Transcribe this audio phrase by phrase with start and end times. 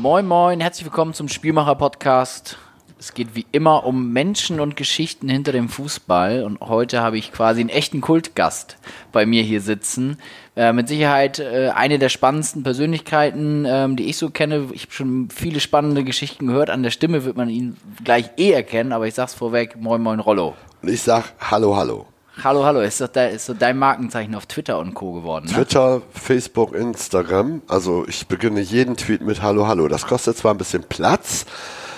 [0.00, 2.56] Moin, moin, herzlich willkommen zum Spielmacher-Podcast.
[2.98, 6.42] Es geht wie immer um Menschen und Geschichten hinter dem Fußball.
[6.42, 8.78] Und heute habe ich quasi einen echten Kultgast
[9.12, 10.16] bei mir hier sitzen.
[10.56, 14.68] Äh, mit Sicherheit äh, eine der spannendsten Persönlichkeiten, ähm, die ich so kenne.
[14.72, 16.70] Ich habe schon viele spannende Geschichten gehört.
[16.70, 20.18] An der Stimme wird man ihn gleich eh erkennen, aber ich sag's vorweg: Moin, moin,
[20.18, 20.54] Rollo.
[20.80, 22.06] Und ich sag Hallo, hallo.
[22.42, 22.80] Hallo, hallo.
[22.80, 25.12] Ist, de, ist so dein Markenzeichen auf Twitter und Co.
[25.12, 25.46] geworden?
[25.46, 25.52] Ne?
[25.52, 27.60] Twitter, Facebook, Instagram.
[27.68, 29.88] Also ich beginne jeden Tweet mit Hallo, hallo.
[29.88, 31.44] Das kostet zwar ein bisschen Platz,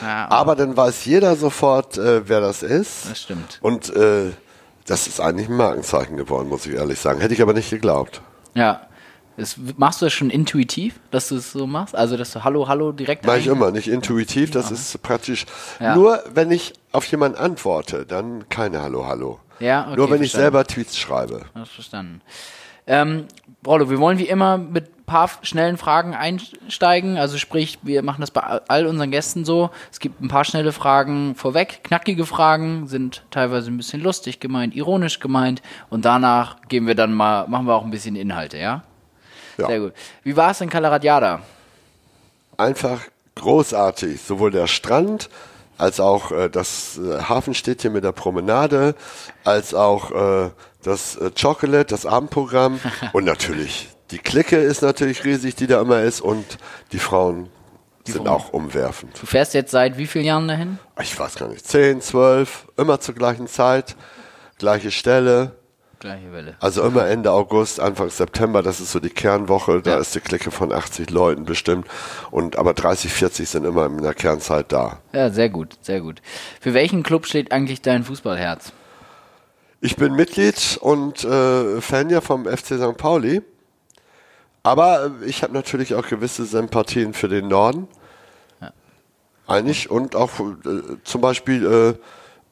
[0.03, 3.11] Ja, aber dann weiß jeder sofort, äh, wer das ist.
[3.11, 3.59] Das stimmt.
[3.63, 4.33] Und äh,
[4.87, 7.21] das ist eigentlich ein Markenzeichen geworden, muss ich ehrlich sagen.
[7.21, 8.21] Hätte ich aber nicht geglaubt.
[8.55, 8.81] Ja.
[9.37, 11.95] Das, machst du das schon intuitiv, dass du es so machst?
[11.97, 15.47] Also, dass du Hallo, Hallo direkt Mache ich immer, nicht intuitiv, das ist praktisch.
[15.81, 15.95] Ja.
[15.95, 19.39] Nur wenn ich auf jemanden antworte, dann keine Hallo, hallo.
[19.63, 20.43] Ja, okay, Nur wenn ich verstanden.
[20.43, 21.43] selber Tweets schreibe.
[21.55, 22.21] Hast verstanden.
[22.87, 23.27] Ähm,
[23.65, 27.17] Rollo, wir wollen wie immer mit ein paar schnellen Fragen einsteigen.
[27.17, 29.71] Also sprich, wir machen das bei all unseren Gästen so.
[29.93, 31.85] Es gibt ein paar schnelle Fragen vorweg.
[31.85, 35.63] Knackige Fragen sind teilweise ein bisschen lustig gemeint, ironisch gemeint.
[35.91, 38.83] Und danach gehen wir dann mal, machen wir auch ein bisschen Inhalte, ja?
[39.59, 39.67] Ja.
[39.69, 39.93] Sehr gut.
[40.25, 41.41] Wie war es in Calaradiada?
[42.57, 43.01] einfach
[43.35, 44.21] großartig.
[44.21, 45.29] Sowohl der Strand
[45.83, 48.95] als auch äh, das äh, Hafenstädtchen mit der Promenade,
[49.43, 50.13] als auch
[50.47, 50.51] äh,
[50.85, 52.79] das äh, Chocolate, das Abendprogramm
[53.13, 56.45] und natürlich die Clique ist natürlich riesig, die da immer ist und
[56.93, 57.49] die Frauen
[58.05, 58.29] sind Frauen.
[58.29, 59.21] auch umwerfend.
[59.21, 60.79] Du fährst jetzt seit wie vielen Jahren dahin?
[61.01, 63.97] Ich weiß gar nicht, 10, 12, immer zur gleichen Zeit,
[64.59, 65.57] gleiche Stelle.
[66.03, 66.57] Gleiche Welle.
[66.59, 69.99] Also immer Ende August, Anfang September, das ist so die Kernwoche, da Ja.
[69.99, 71.87] ist die Clique von 80 Leuten bestimmt.
[72.33, 74.99] Und aber 30, 40 sind immer in der Kernzeit da.
[75.13, 76.21] Ja, sehr gut, sehr gut.
[76.61, 78.73] Für welchen Club steht eigentlich dein Fußballherz?
[79.81, 82.97] Ich bin Mitglied und äh, Fan ja vom FC St.
[82.97, 83.41] Pauli.
[84.65, 87.87] Aber äh, ich habe natürlich auch gewisse Sympathien für den Norden.
[89.47, 91.95] Eigentlich und auch äh, zum Beispiel äh,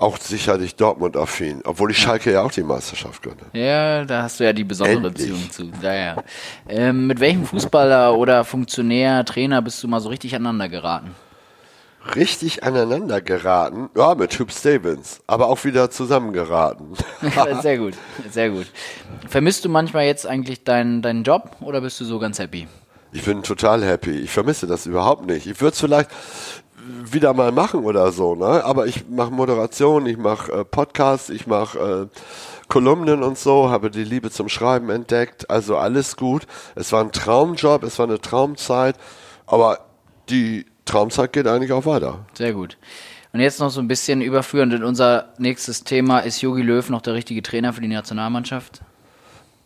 [0.00, 3.36] auch sicherlich Dortmund-affin, obwohl ich Schalke ja auch die Meisterschaft gönne.
[3.52, 5.30] Ja, da hast du ja die besondere Endlich.
[5.30, 5.84] Beziehung zu.
[5.84, 6.16] Ja, ja.
[6.68, 11.14] Ähm, mit welchem Fußballer oder Funktionär, Trainer bist du mal so richtig aneinander geraten?
[12.16, 16.94] Richtig aneinander geraten, ja, mit Hüb Stevens, aber auch wieder zusammengeraten.
[17.60, 17.94] sehr gut,
[18.30, 18.68] sehr gut.
[19.28, 22.66] Vermisst du manchmal jetzt eigentlich deinen, deinen Job oder bist du so ganz happy?
[23.12, 24.12] Ich bin total happy.
[24.12, 25.46] Ich vermisse das überhaupt nicht.
[25.46, 26.10] Ich würde es vielleicht
[27.12, 28.64] wieder mal machen oder so, ne?
[28.64, 32.18] Aber ich mache Moderation, ich mache äh, Podcasts, ich mache äh,
[32.68, 35.50] Kolumnen und so, habe die Liebe zum Schreiben entdeckt.
[35.50, 36.46] Also alles gut.
[36.74, 38.96] Es war ein Traumjob, es war eine Traumzeit,
[39.46, 39.78] aber
[40.28, 42.26] die Traumzeit geht eigentlich auch weiter.
[42.34, 42.76] Sehr gut.
[43.32, 46.20] Und jetzt noch so ein bisschen überführend in unser nächstes Thema.
[46.20, 48.80] Ist Jogi Löw noch der richtige Trainer für die Nationalmannschaft?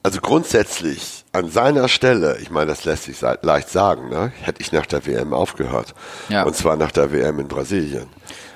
[0.05, 4.33] Also grundsätzlich an seiner Stelle, ich meine, das lässt sich leicht sagen, ne?
[4.43, 5.95] hätte ich nach der WM aufgehört.
[6.29, 6.43] Ja.
[6.43, 8.07] Und zwar nach der WM in Brasilien.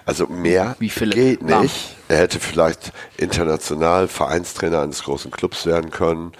[0.04, 1.97] Also mehr geht nicht.
[2.08, 6.32] Er hätte vielleicht international Vereinstrainer eines großen Clubs werden können.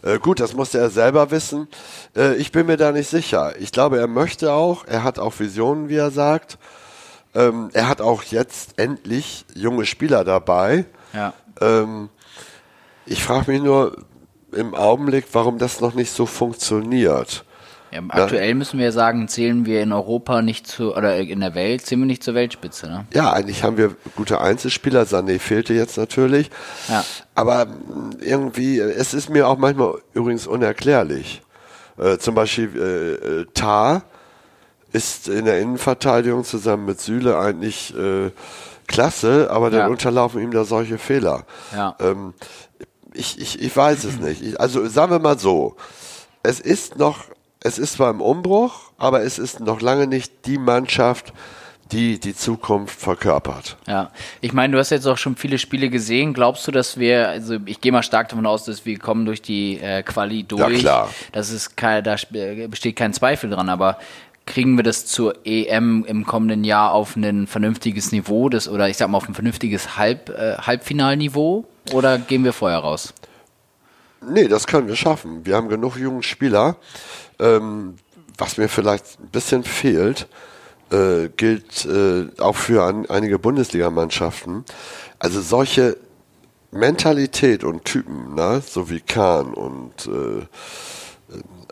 [0.00, 1.68] Äh, gut, das musste er selber wissen.
[2.16, 3.52] Äh, ich bin mir da nicht sicher.
[3.58, 4.86] Ich glaube, er möchte auch.
[4.86, 6.56] Er hat auch Visionen, wie er sagt.
[7.34, 10.86] Ähm, er hat auch jetzt endlich junge Spieler dabei.
[11.12, 11.34] Ja.
[11.60, 12.08] Ähm,
[13.04, 13.94] ich frage mich nur
[14.58, 17.44] im Augenblick, warum das noch nicht so funktioniert.
[17.92, 21.86] ja aktuell müssen wir sagen, zählen wir in Europa nicht zu, oder in der Welt,
[21.86, 23.06] zählen wir nicht zur Weltspitze, ne?
[23.14, 25.04] Ja, eigentlich haben wir gute Einzelspieler.
[25.04, 26.50] Sané fehlte jetzt natürlich.
[26.88, 27.04] Ja.
[27.34, 31.40] Aber mh, irgendwie, es ist mir auch manchmal übrigens unerklärlich.
[31.98, 34.02] Äh, zum Beispiel äh, äh, Tar
[34.92, 38.30] ist in der Innenverteidigung zusammen mit Süle eigentlich äh,
[38.86, 39.86] klasse, aber dann Ja.
[39.88, 41.44] unterlaufen ihm da solche Fehler.
[41.74, 41.94] Ja.
[42.00, 42.32] Ähm,
[43.18, 44.42] ich, ich, ich weiß es nicht.
[44.42, 45.76] Ich, also sagen wir mal so,
[46.42, 47.24] es ist noch,
[47.62, 51.32] es ist zwar im Umbruch, aber es ist noch lange nicht die Mannschaft,
[51.90, 53.78] die die Zukunft verkörpert.
[53.86, 54.10] Ja,
[54.42, 56.34] ich meine, du hast jetzt auch schon viele Spiele gesehen.
[56.34, 59.40] Glaubst du, dass wir, also ich gehe mal stark davon aus, dass wir kommen durch
[59.40, 60.80] die äh, Quali durch.
[60.80, 61.08] klar.
[61.32, 63.98] Das ist kein, da sp- besteht kein Zweifel dran, aber
[64.44, 68.96] kriegen wir das zur EM im kommenden Jahr auf ein vernünftiges Niveau, das, oder ich
[68.98, 73.12] sag mal auf ein vernünftiges Halb, äh, Halbfinalniveau, oder gehen wir vorher raus?
[74.20, 75.46] Nee, das können wir schaffen.
[75.46, 76.76] Wir haben genug jungen Spieler.
[77.38, 77.96] Ähm,
[78.36, 80.28] was mir vielleicht ein bisschen fehlt,
[80.90, 84.64] äh, gilt äh, auch für an, einige Bundesligamannschaften.
[85.18, 85.96] Also solche
[86.70, 88.62] Mentalität und Typen, ne?
[88.64, 90.46] so wie Kahn und äh,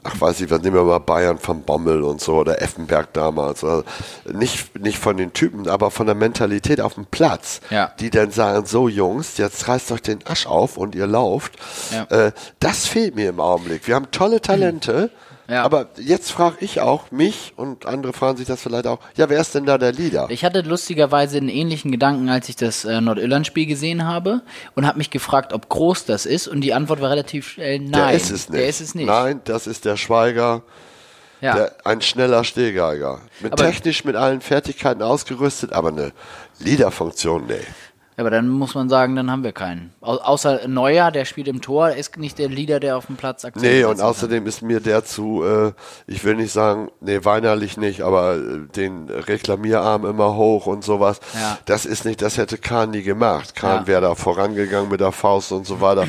[0.03, 3.65] ach weiß ich, was nehmen wir mal Bayern von Bommel und so oder Effenberg damals.
[3.65, 3.85] Also
[4.33, 7.61] nicht, nicht von den Typen, aber von der Mentalität auf dem Platz.
[7.71, 7.93] Ja.
[8.01, 11.55] Die dann sagen, so Jungs, jetzt reißt euch den Asch auf und ihr lauft.
[11.93, 12.27] Ja.
[12.27, 13.87] Äh, das fehlt mir im Augenblick.
[13.87, 15.11] Wir haben tolle Talente,
[15.49, 15.63] Ja.
[15.63, 19.41] Aber jetzt frage ich auch mich und andere fragen sich das vielleicht auch, ja, wer
[19.41, 20.27] ist denn da der Leader?
[20.31, 24.43] Ich hatte lustigerweise einen ähnlichen Gedanken, als ich das äh, Nordirland-Spiel gesehen habe
[24.75, 27.93] und habe mich gefragt, ob groß das ist und die Antwort war relativ schnell nein.
[27.93, 28.61] der ist es nicht.
[28.61, 29.07] Der ist es nicht.
[29.07, 30.63] Nein, das ist der Schweiger,
[31.41, 31.55] ja.
[31.55, 33.21] der, ein schneller Stehgeiger.
[33.41, 36.13] Mit Aber- technisch mit allen Fertigkeiten ausgerüstet, aber eine
[36.59, 37.61] Leaderfunktion, nee.
[38.19, 39.93] Aber dann muss man sagen, dann haben wir keinen.
[40.01, 43.45] Au außer Neuer, der spielt im Tor, ist nicht der Leader, der auf dem Platz
[43.45, 44.07] Akzent Nee, setzen und kann.
[44.07, 45.73] außerdem ist mir der zu, äh,
[46.07, 51.21] ich will nicht sagen, nee, weinerlich nicht, aber äh, den Reklamierarm immer hoch und sowas.
[51.35, 51.59] Ja.
[51.67, 53.55] Das ist nicht, das hätte Kahn nie gemacht.
[53.55, 53.87] Kahn Ja.
[53.87, 56.07] wäre da vorangegangen mit der Faust und so weiter.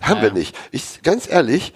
[0.00, 0.56] Haben wir nicht.
[0.70, 1.74] Ich, ganz ehrlich,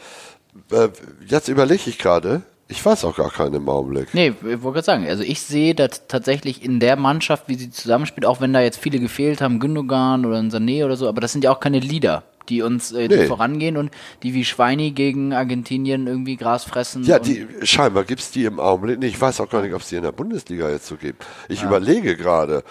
[0.72, 0.88] äh,
[1.26, 4.14] jetzt überlege ich gerade, ich weiß auch gar keinen im Augenblick.
[4.14, 7.70] Nee, ich wollte gerade sagen, also ich sehe das tatsächlich in der Mannschaft, wie sie
[7.70, 11.32] zusammenspielt, auch wenn da jetzt viele gefehlt haben, Gündogan oder Sané oder so, aber das
[11.32, 13.26] sind ja auch keine Leader, die uns äh, die Nee.
[13.26, 13.90] vorangehen und
[14.22, 17.04] die wie Schweini gegen Argentinien irgendwie Gras fressen.
[17.04, 19.14] Ja, die, scheinbar gibt's die im Augenblick nicht.
[19.14, 21.24] Ich weiß auch gar nicht, ob es die in der Bundesliga jetzt so gibt.
[21.48, 22.64] Ich überlege gerade.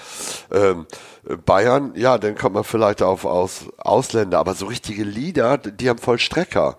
[0.52, 0.86] Ähm,
[1.46, 6.00] Bayern, ja, dann kommt man vielleicht auf aus Ausländer, aber so richtige Leader, die haben
[6.00, 6.78] voll Strecker.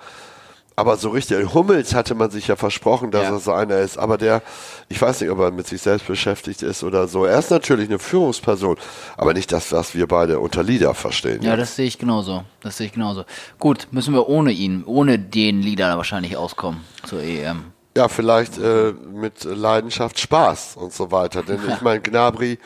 [0.76, 3.30] Aber so richtig, Hummels hatte man sich ja versprochen, dass Ja.
[3.30, 4.42] er so einer ist, aber der,
[4.88, 7.24] ich weiß nicht, ob er mit sich selbst beschäftigt ist oder so.
[7.24, 8.76] Er ist natürlich eine Führungsperson,
[9.16, 11.42] aber nicht das, was wir beide unter Leader verstehen.
[11.42, 12.42] Ja, das sehe ich genauso.
[12.60, 13.24] Das sehe ich genauso.
[13.60, 17.66] Gut, müssen wir ohne ihn, ohne den Leader wahrscheinlich auskommen zur EM.
[17.96, 21.44] Ja, vielleicht äh, mit Leidenschaft, Spaß und so weiter.
[21.44, 22.58] Denn ich meine, Gnabry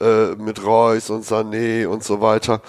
[0.00, 2.62] äh, mit Reus und Sané und so weiter,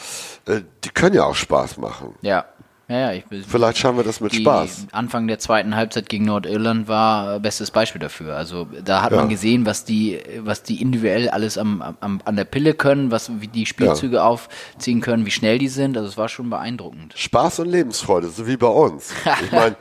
[0.47, 2.15] äh, die können ja auch Spaß machen.
[2.21, 2.45] Ja.
[2.91, 3.23] Ja, ja, ich.
[3.47, 4.87] Vielleicht schauen wir das mit Spaß.
[4.91, 8.35] Anfang der zweiten Halbzeit gegen Nordirland war äh, bestes Beispiel dafür.
[8.35, 9.17] Also da hat Ja.
[9.19, 13.31] man gesehen, was die, was die individuell alles am, am, an der Pille können, was
[13.39, 15.95] wie die Spielzüge aufziehen können, wie schnell die sind.
[15.95, 17.13] Also es war schon beeindruckend.
[17.15, 19.13] Spaß und Lebensfreude, so wie bei uns.
[19.45, 19.75] Ich meine,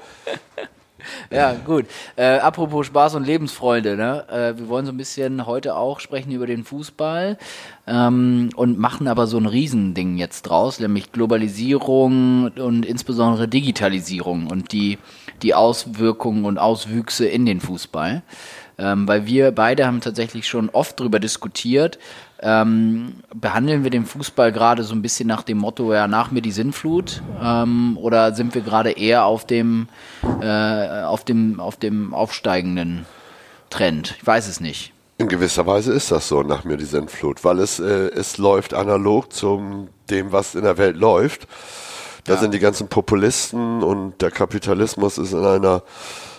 [1.30, 1.86] Ja, gut.
[2.16, 4.24] Äh, apropos Spaß und Lebensfreude, ne?
[4.28, 7.38] Äh, wir wollen so ein bisschen heute auch sprechen über den Fußball
[7.86, 14.72] ähm, und machen aber so ein Riesending jetzt draus, nämlich Globalisierung und insbesondere Digitalisierung und
[14.72, 14.98] die,
[15.42, 18.22] die Auswirkungen und Auswüchse in den Fußball.
[18.78, 21.98] Ähm, weil wir beide haben tatsächlich schon oft darüber diskutiert,
[22.42, 26.40] ähm, behandeln wir den Fußball gerade so ein bisschen nach dem Motto, ja, nach mir
[26.42, 27.22] die Sinnflut?
[27.42, 29.88] Ähm, oder sind wir gerade eher auf dem,
[30.40, 33.06] äh, auf dem, auf dem aufsteigenden
[33.68, 34.14] Trend?
[34.20, 34.92] Ich weiß es nicht.
[35.18, 38.72] in gewisser Weise ist das so nach mir die Sintflut, weil es, äh, es läuft
[38.72, 41.46] analog zum dem, was in der Welt läuft.
[42.24, 42.38] Da Ja.
[42.40, 45.82] sind die ganzen Populisten und der Kapitalismus ist in einer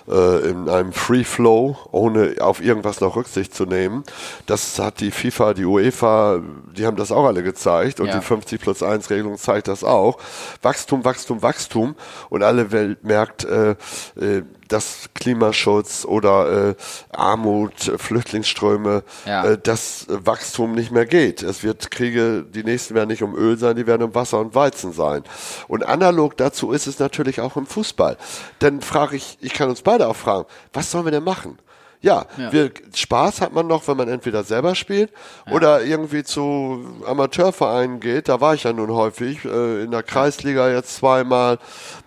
[0.09, 4.03] äh, in einem Free Flow, ohne auf irgendwas noch Rücksicht zu nehmen.
[4.45, 6.41] Das hat die FIFA, die UEFA,
[6.75, 8.17] die haben das auch alle gezeigt und Ja.
[8.19, 10.17] die 50 plus 1 Regelung zeigt das auch.
[10.61, 11.95] Wachstum, Wachstum, Wachstum
[12.29, 13.71] und alle Welt merkt, äh,
[14.19, 16.75] äh, dass Klimaschutz oder äh,
[17.11, 19.45] Armut, äh, Flüchtlingsströme, Ja.
[19.45, 21.43] äh, dass äh, Wachstum nicht mehr geht.
[21.43, 24.55] Es wird Kriege, die nächsten werden nicht um Öl sein, die werden um Wasser und
[24.55, 25.23] Weizen sein.
[25.67, 28.17] Und analog dazu ist es natürlich auch im Fußball.
[28.59, 31.57] Dann frage ich, ich kann uns beide auch fragen, was sollen wir denn machen?
[32.03, 32.51] Ja, Ja.
[32.51, 35.11] Wir, Spaß hat man noch, wenn man entweder selber spielt
[35.51, 38.27] oder irgendwie zu Amateurvereinen geht.
[38.27, 41.59] Da war ich ja nun häufig, äh, in der Kreisliga jetzt zweimal.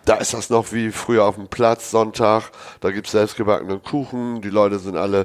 [0.04, 2.50] Da ist das noch wie früher auf dem Platz, Sonntag.
[2.80, 4.42] Da gibt's selbstgebackenen Kuchen.
[4.42, 5.23] Die Leute sind alle,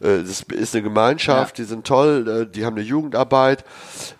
[0.00, 3.64] äh, das ist eine Gemeinschaft, die sind toll, äh, die haben eine Jugendarbeit.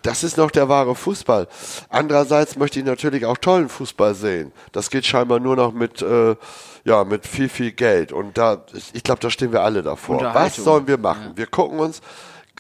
[0.02, 1.46] Das ist noch der wahre Fußball.
[1.90, 4.52] Andererseits möchte ich natürlich auch tollen Fußball sehen.
[4.72, 6.36] Das geht scheinbar nur noch mit, äh,
[6.84, 8.12] ja, mit viel, viel Geld.
[8.12, 10.22] Und da, ich, glaube, da stehen wir alle davor.
[10.34, 11.32] Was sollen wir machen?
[11.36, 12.00] Wir gucken uns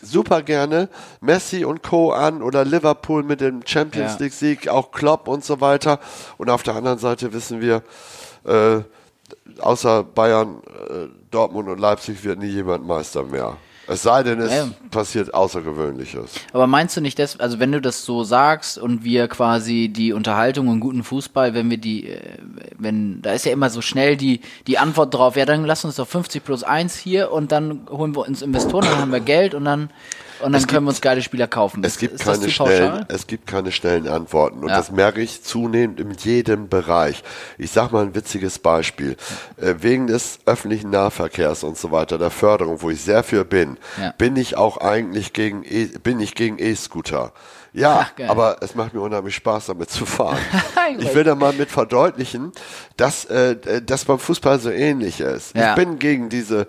[0.02, 0.88] super gerne
[1.20, 2.12] Messi und Co.
[2.12, 4.18] an oder Liverpool mit dem Champions Ja.
[4.20, 6.00] League Sieg, auch Klopp und so weiter.
[6.36, 7.82] Und auf der anderen Seite wissen wir,
[8.44, 8.80] äh,
[9.60, 13.56] außer Bayern, äh, Dortmund und Leipzig wird nie jemand Meister mehr.
[13.90, 14.68] Es sei denn, es Ja.
[14.90, 16.30] passiert Außergewöhnliches.
[16.52, 20.12] Aber meinst du nicht, dass, also wenn du das so sagst und wir quasi die
[20.12, 22.20] Unterhaltung und guten Fußball, wenn wir die, äh,
[22.78, 25.96] wenn, da ist ja immer so schnell die, die Antwort drauf, ja dann lass uns
[25.96, 29.54] doch 50 plus 1 hier und dann holen wir uns Investoren, dann haben wir Geld
[29.54, 29.88] und dann,
[30.40, 31.82] und dann können wir uns geile Spieler kaufen.
[31.84, 34.76] Es gibt ist keine schnellen, es gibt keine schnellen Antworten und Ja.
[34.76, 37.22] das merke ich zunehmend in jedem Bereich.
[37.58, 39.16] Ich sage mal ein witziges Beispiel.
[39.56, 43.78] Äh, wegen des öffentlichen Nahverkehrs und so weiter, der Förderung, wo ich sehr für bin,
[44.00, 44.12] Ja.
[44.18, 47.32] bin ich auch eigentlich gegen e bin ich gegen E-Scooter.
[47.78, 50.38] Ja, Ach, aber es macht mir unheimlich Spaß, damit zu fahren.
[50.98, 52.52] ich will da mal mit verdeutlichen,
[52.96, 55.54] dass äh, das beim Fußball so ähnlich ist.
[55.56, 55.70] Ja.
[55.70, 56.66] Ich bin gegen diese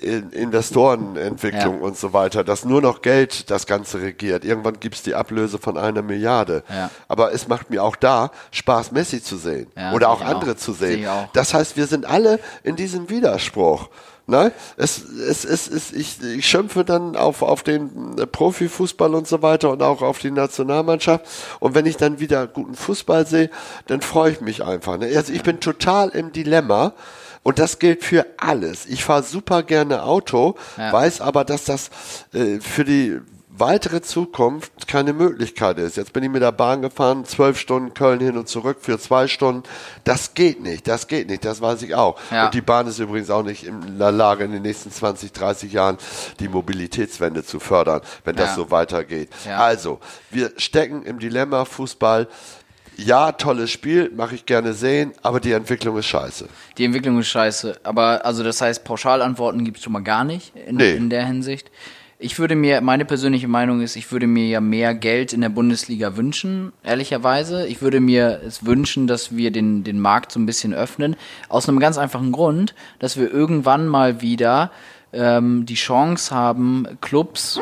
[0.00, 1.84] In- Investorenentwicklung Ja.
[1.86, 4.44] und so weiter, dass nur noch Geld das Ganze regiert.
[4.44, 6.62] Irgendwann gibt's die Ablöse von einer Milliarde.
[6.68, 6.90] Ja.
[7.08, 9.66] Aber es macht mir auch da Spaß, Messi zu sehen.
[9.94, 10.56] Oder auch andere auch.
[10.56, 11.08] zu Sehe sehen.
[11.32, 13.88] Das heißt, wir sind alle in diesem Widerspruch.
[14.30, 14.52] Ne?
[14.76, 19.70] Es, es, es, es, ich, ich schimpfe dann auf, auf den Profifußball und so weiter
[19.70, 21.26] und auch auf die Nationalmannschaft.
[21.58, 23.50] Und wenn ich dann wieder guten Fußball sehe,
[23.86, 24.96] dann freue ich mich einfach.
[24.98, 25.12] Ne?
[25.14, 26.94] Also ich bin total im Dilemma.
[27.42, 28.84] Und das gilt für alles.
[28.84, 30.92] Ich fahre super gerne Auto, Ja.
[30.92, 31.88] weiß aber, dass das
[32.34, 33.18] äh, für die
[33.60, 35.96] weitere Zukunft keine Möglichkeit ist.
[35.96, 39.28] Jetzt bin ich mit der Bahn gefahren, zwölf Stunden Köln hin und zurück für zwei
[39.28, 39.62] Stunden.
[40.04, 42.18] Das geht nicht, das geht nicht, das weiß ich auch.
[42.30, 42.46] Ja.
[42.46, 45.72] Und die Bahn ist übrigens auch nicht in der Lage, in den nächsten 20, 30
[45.72, 45.98] Jahren
[46.40, 48.54] die Mobilitätswende zu fördern, wenn das Ja.
[48.56, 49.28] so weitergeht.
[49.46, 49.58] Ja.
[49.58, 50.00] Also,
[50.30, 52.26] wir stecken im Dilemma Fußball.
[52.96, 56.48] Ja, tolles Spiel, mache ich gerne sehen, aber die Entwicklung ist scheiße.
[56.76, 57.80] Die Entwicklung ist scheiße.
[57.82, 60.92] Aber also das heißt, Pauschalantworten gibt es schon mal gar nicht in, Nee.
[60.92, 61.70] in der Hinsicht.
[62.22, 65.48] Ich würde mir, meine persönliche Meinung ist, ich würde mir ja mehr Geld in der
[65.48, 67.66] Bundesliga wünschen, ehrlicherweise.
[67.66, 71.16] Ich würde mir es wünschen, dass wir den, den Markt so ein bisschen öffnen.
[71.48, 74.70] Aus einem ganz einfachen Grund, dass wir irgendwann mal wieder
[75.14, 77.58] ähm, die Chance haben, Clubs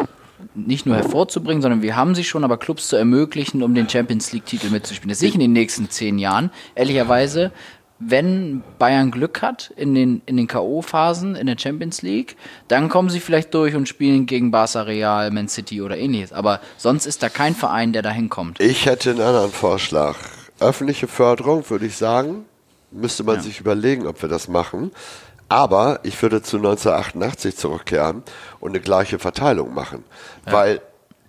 [0.54, 4.32] nicht nur hervorzubringen, sondern wir haben sie schon, aber Clubs zu ermöglichen, um den Champions
[4.32, 5.10] League-Titel mitzuspielen.
[5.10, 7.52] Das sehe ich in den nächsten zehn Jahren, ehrlicherweise.
[8.00, 12.36] Wenn Bayern Glück hat in den, in den K.O.-Phasen in der Champions League,
[12.68, 16.32] dann kommen sie vielleicht durch und spielen gegen Barca Real, Man City oder ähnliches.
[16.32, 18.60] Aber sonst ist da kein Verein, der da hinkommt.
[18.60, 20.16] Ich hätte einen anderen Vorschlag.
[20.60, 22.44] Öffentliche Förderung, würde ich sagen,
[22.92, 23.42] müsste man Ja.
[23.42, 24.92] sich überlegen, ob wir das machen.
[25.48, 28.22] Aber ich würde zu 1988 zurückkehren
[28.60, 30.04] und eine gleiche Verteilung machen.
[30.44, 30.80] Weil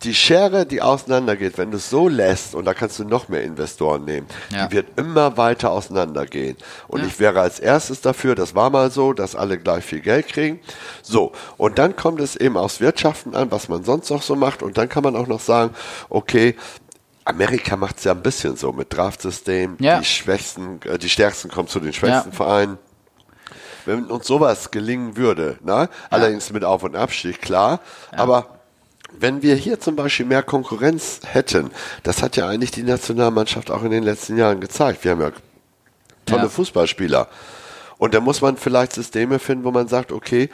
[0.03, 3.43] die Schere, die auseinandergeht, wenn du es so lässt, und da kannst du noch mehr
[3.43, 4.67] Investoren nehmen, Ja.
[4.67, 6.55] die wird immer weiter auseinandergehen.
[6.87, 7.07] Und Ja.
[7.07, 10.61] ich wäre als erstes dafür, das war mal so, dass alle gleich viel Geld kriegen.
[11.01, 14.63] So, und dann kommt es eben aufs Wirtschaften an, was man sonst noch so macht.
[14.63, 15.73] Und dann kann man auch noch sagen,
[16.09, 16.55] okay,
[17.25, 19.99] Amerika macht es ja ein bisschen so mit Draftsystem, Ja.
[19.99, 22.35] die schwächsten, äh, die stärksten kommen zu den schwächsten Ja.
[22.35, 22.77] Vereinen.
[23.85, 25.89] Wenn uns sowas gelingen würde, ne?
[26.09, 27.79] allerdings mit Auf- und Abstieg, klar,
[28.11, 28.58] aber
[29.17, 31.71] wenn wir hier zum Beispiel mehr Konkurrenz hätten,
[32.03, 35.03] das hat ja eigentlich die Nationalmannschaft auch in den letzten Jahren gezeigt.
[35.03, 35.31] Wir haben ja
[36.25, 36.49] tolle Ja.
[36.49, 37.27] Fußballspieler.
[37.99, 40.49] Und da muss man vielleicht Systeme finden, wo man sagt, okay,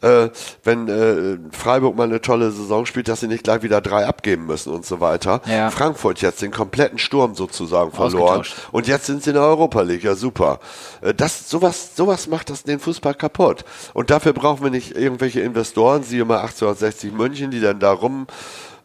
[0.00, 0.30] äh,
[0.64, 4.46] wenn äh, Freiburg mal eine tolle Saison spielt, dass sie nicht gleich wieder drei abgeben
[4.46, 5.42] müssen und so weiter.
[5.46, 5.70] Ja.
[5.70, 8.42] Frankfurt jetzt den kompletten Sturm sozusagen verloren.
[8.72, 10.58] Und jetzt sind sie in der Europa League, ja super.
[11.02, 13.64] Äh, Das, sowas, sowas macht das den Fußball kaputt.
[13.92, 18.26] Und dafür brauchen wir nicht irgendwelche Investoren, siehe mal 1860 München, die dann da rum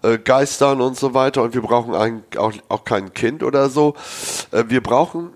[0.04, 1.44] äh, geistern und so weiter.
[1.44, 3.96] Und wir brauchen ein, auch, auch kein Kind oder so.
[4.52, 5.30] Äh, wir brauchen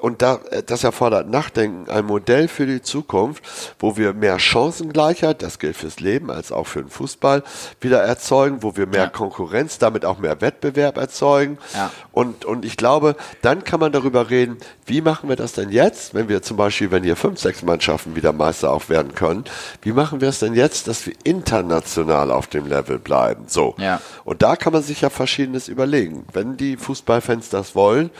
[0.00, 3.42] und da, äh, das erfordert Nachdenken, ein Modell für die Zukunft,
[3.78, 7.42] wo wir mehr Chancengleichheit, das gilt fürs Leben als auch für den Fußball,
[7.80, 9.08] wieder erzeugen, wo wir mehr Ja.
[9.08, 11.58] Konkurrenz, damit auch mehr Wettbewerb erzeugen.
[11.74, 11.90] Ja.
[12.12, 16.14] Und, und ich glaube, dann kann man darüber reden, wie machen wir das denn jetzt,
[16.14, 19.44] wenn wir zum Beispiel, wenn hier fünf, sechs Mannschaften wieder Meister auch werden können,
[19.82, 23.44] wie machen wir es denn jetzt, dass wir international auf dem Level bleiben?
[23.46, 23.74] So.
[23.78, 24.00] Ja.
[24.24, 26.24] Und da kann man sich ja Verschiedenes überlegen.
[26.32, 28.10] Wenn die Fußballfans das wollen,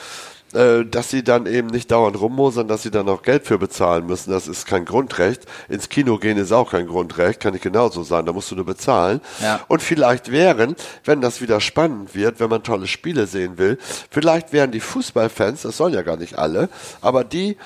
[0.52, 4.06] äh, dass sie dann eben nicht dauernd rummosern, dass sie dann auch Geld für bezahlen
[4.06, 4.30] müssen.
[4.30, 5.46] Das ist kein Grundrecht.
[5.68, 8.26] Ins Kino gehen ist auch kein Grundrecht, kann ich genauso sagen.
[8.26, 9.20] Da musst du nur bezahlen.
[9.40, 9.60] Ja.
[9.68, 13.78] Und vielleicht wären, wenn das wieder spannend wird, wenn man tolle Spiele sehen will,
[14.10, 16.68] vielleicht wären die Fußballfans, das sollen ja gar nicht alle,
[17.00, 17.56] aber die,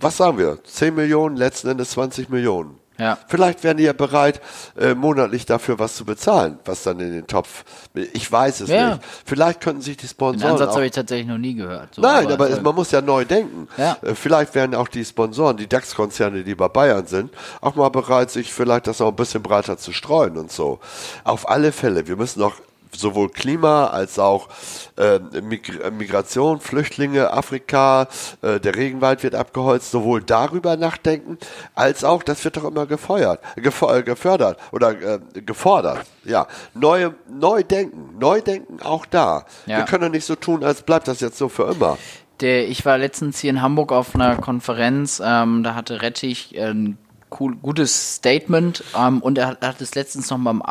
[0.00, 2.83] was sagen wir, 10 Millionen, letzten Endes 20 Millionen.
[2.98, 3.18] Ja.
[3.26, 4.40] Vielleicht wären die ja bereit,
[4.78, 7.64] äh, monatlich dafür was zu bezahlen, was dann in den Topf.
[8.12, 8.90] Ich weiß es Ja.
[8.94, 9.00] nicht.
[9.24, 10.52] Vielleicht könnten sich die Den Sponsoren.
[10.52, 11.94] Ansatz auch, habe ich tatsächlich noch nie gehört.
[11.94, 13.66] So, Nein, aber, äh, es, man muss ja neu denken.
[13.76, 13.96] Ja.
[14.02, 18.30] Äh, Vielleicht wären auch die Sponsoren, die DAX-Konzerne, die bei Bayern sind, auch mal bereit,
[18.30, 20.78] sich vielleicht das noch ein bisschen breiter zu streuen und so.
[21.24, 22.54] Auf alle Fälle, wir müssen noch
[22.96, 24.48] sowohl Klima als auch
[24.96, 28.08] äh, Mig äh, Migration, Flüchtlinge, Afrika,
[28.42, 31.38] äh, der Regenwald wird abgeholzt, sowohl darüber nachdenken,
[31.74, 36.06] als auch, das wird doch immer gefeuert, äh, gefördert oder äh, gefordert.
[36.24, 39.44] Ja, neue, neu denken, neu denken auch da.
[39.66, 39.78] Ja.
[39.78, 41.98] Wir können doch nicht so tun, als bleibt das jetzt so für immer.
[42.40, 46.98] Der, ich war letztens hier in Hamburg auf einer Konferenz, ähm, da hatte Rettich ein
[47.38, 50.62] cool, gutes Statement ähm, und er hat, hat es letztens noch mal im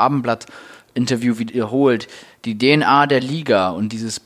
[0.93, 2.07] Abendblatt-Interview wiederholt.
[2.45, 4.21] Die DNA der Liga und dieses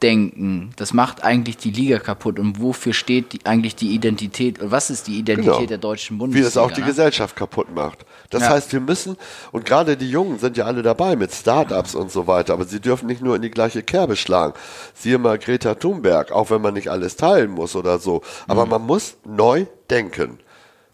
[0.00, 2.38] Denken, das macht eigentlich die Liga kaputt.
[2.38, 5.66] Und wofür steht die, eigentlich die Identität, was ist die Identität Genau.
[5.66, 6.44] der deutschen Bundesliga?
[6.44, 6.86] Wie es auch die ne?
[6.86, 8.06] Gesellschaft kaputt macht.
[8.30, 8.50] Das Ja.
[8.50, 9.16] heißt, wir müssen,
[9.50, 12.78] und gerade die Jungen sind ja alle dabei mit Startups und so weiter, aber sie
[12.78, 14.54] dürfen nicht nur in die gleiche Kerbe schlagen.
[14.94, 18.22] Siehe mal Greta Thunberg, auch wenn man nicht alles teilen muss oder so.
[18.46, 20.38] Aber man muss neu denken.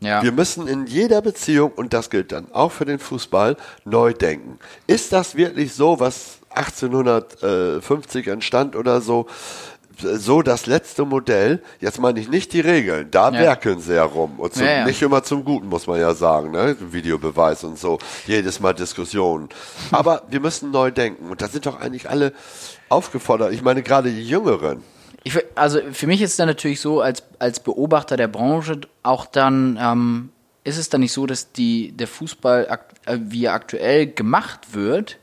[0.00, 0.22] Ja.
[0.22, 4.58] Wir müssen in jeder Beziehung, und das gilt dann auch für den Fußball, neu denken.
[4.86, 9.26] Ist das wirklich so, was 1850 entstand oder so?
[9.96, 13.38] So das letzte Modell, jetzt meine ich nicht die Regeln, da Ja.
[13.38, 14.40] werkeln sie herum.
[14.40, 14.84] Und zum, Ja, ja.
[14.86, 16.76] nicht immer zum Guten, muss man ja sagen, ne?
[16.80, 19.48] Videobeweis und so, jedes Mal Diskussionen.
[19.92, 21.30] Aber wir müssen neu denken.
[21.30, 22.32] Und da sind doch eigentlich alle
[22.88, 23.52] aufgefordert.
[23.52, 24.82] Ich meine, gerade die Jüngeren.
[25.24, 29.26] Ich, also für mich ist es dann natürlich so, als, als Beobachter der Branche auch
[29.26, 30.30] dann, ähm,
[30.64, 35.18] ist es dann nicht so, dass die, der Fußball, äh, wie er aktuell gemacht wird,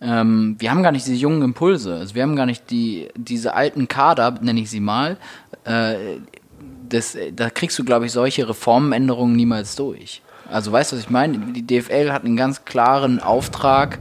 [0.00, 1.94] ähm, wir haben gar nicht diese jungen Impulse.
[1.94, 5.16] Also wir haben gar nicht die, diese alten Kader, nenne ich sie mal.
[5.64, 6.18] Äh,
[6.88, 10.22] das, da kriegst du, glaube ich, solche Reformänderungen niemals durch.
[10.50, 11.38] Also weißt du, was ich meine?
[11.38, 14.00] Die DFL hat einen ganz klaren Auftrag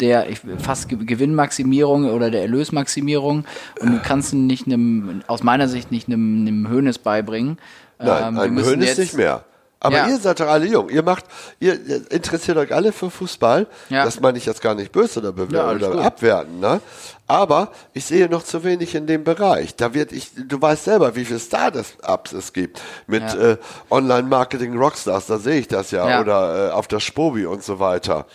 [0.00, 0.26] der
[0.58, 3.44] fast Ge- Gewinnmaximierung oder der Erlösmaximierung
[3.80, 7.58] und du kannst ihn nicht einem, aus meiner Sicht nicht einem, einem Hönes beibringen.
[7.98, 9.44] Nein, Ähm, jetzt- nicht mehr.
[9.78, 10.08] Aber Ja.
[10.08, 10.88] ihr seid doch alle jung.
[10.88, 11.26] Ihr macht,
[11.60, 11.78] ihr
[12.10, 13.66] interessiert euch alle für Fußball.
[13.90, 14.04] Ja.
[14.06, 16.80] Das meine ich jetzt gar nicht böse oder, Ja, oder abwerten, ne?
[17.26, 19.76] Aber ich sehe noch zu wenig in dem Bereich.
[19.76, 23.50] Da wird ich, du weißt selber, wie viele Startups es gibt mit Ja.
[23.52, 23.56] äh,
[23.90, 25.26] Online-Marketing Rockstars.
[25.26, 26.08] Da sehe ich das ja.
[26.08, 26.20] Ja.
[26.22, 28.26] Oder äh, auf der Spobi und so weiter.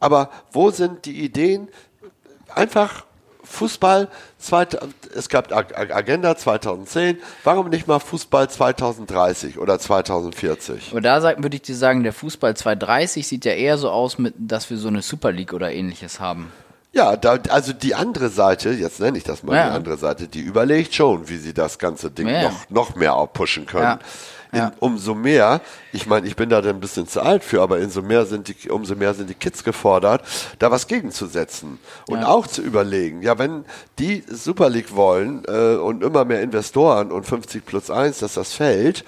[0.00, 1.68] Aber wo sind die Ideen?
[2.54, 3.04] Einfach
[3.44, 4.08] Fußball,
[5.14, 10.88] es gab Ag- Ag- Agenda 2010, warum nicht mal Fußball 2030 oder 2040?
[10.92, 14.34] Aber da würde ich dir sagen, der Fußball 230 sieht ja eher so aus, mit,
[14.38, 16.52] dass wir so eine Super League oder ähnliches haben.
[16.92, 19.68] Ja, da, also die andere Seite, jetzt nenne ich das mal Ja.
[19.70, 22.42] die andere Seite, die überlegt schon, wie sie das ganze Ding Ja.
[22.42, 23.84] noch, noch mehr aufpushen können.
[23.84, 23.98] Ja.
[24.52, 24.72] Ja.
[24.80, 25.60] Umso mehr,
[25.92, 28.48] ich meine, ich bin da dann ein bisschen zu alt für, aber umso mehr sind
[28.48, 30.22] die, umso mehr sind die Kids gefordert,
[30.58, 31.78] da was gegenzusetzen
[32.08, 32.28] und Ja.
[32.28, 33.22] auch zu überlegen.
[33.22, 33.64] Ja, wenn
[33.98, 38.52] die Super League wollen äh, und immer mehr Investoren und 50 plus 1, dass das
[38.52, 39.04] fällt,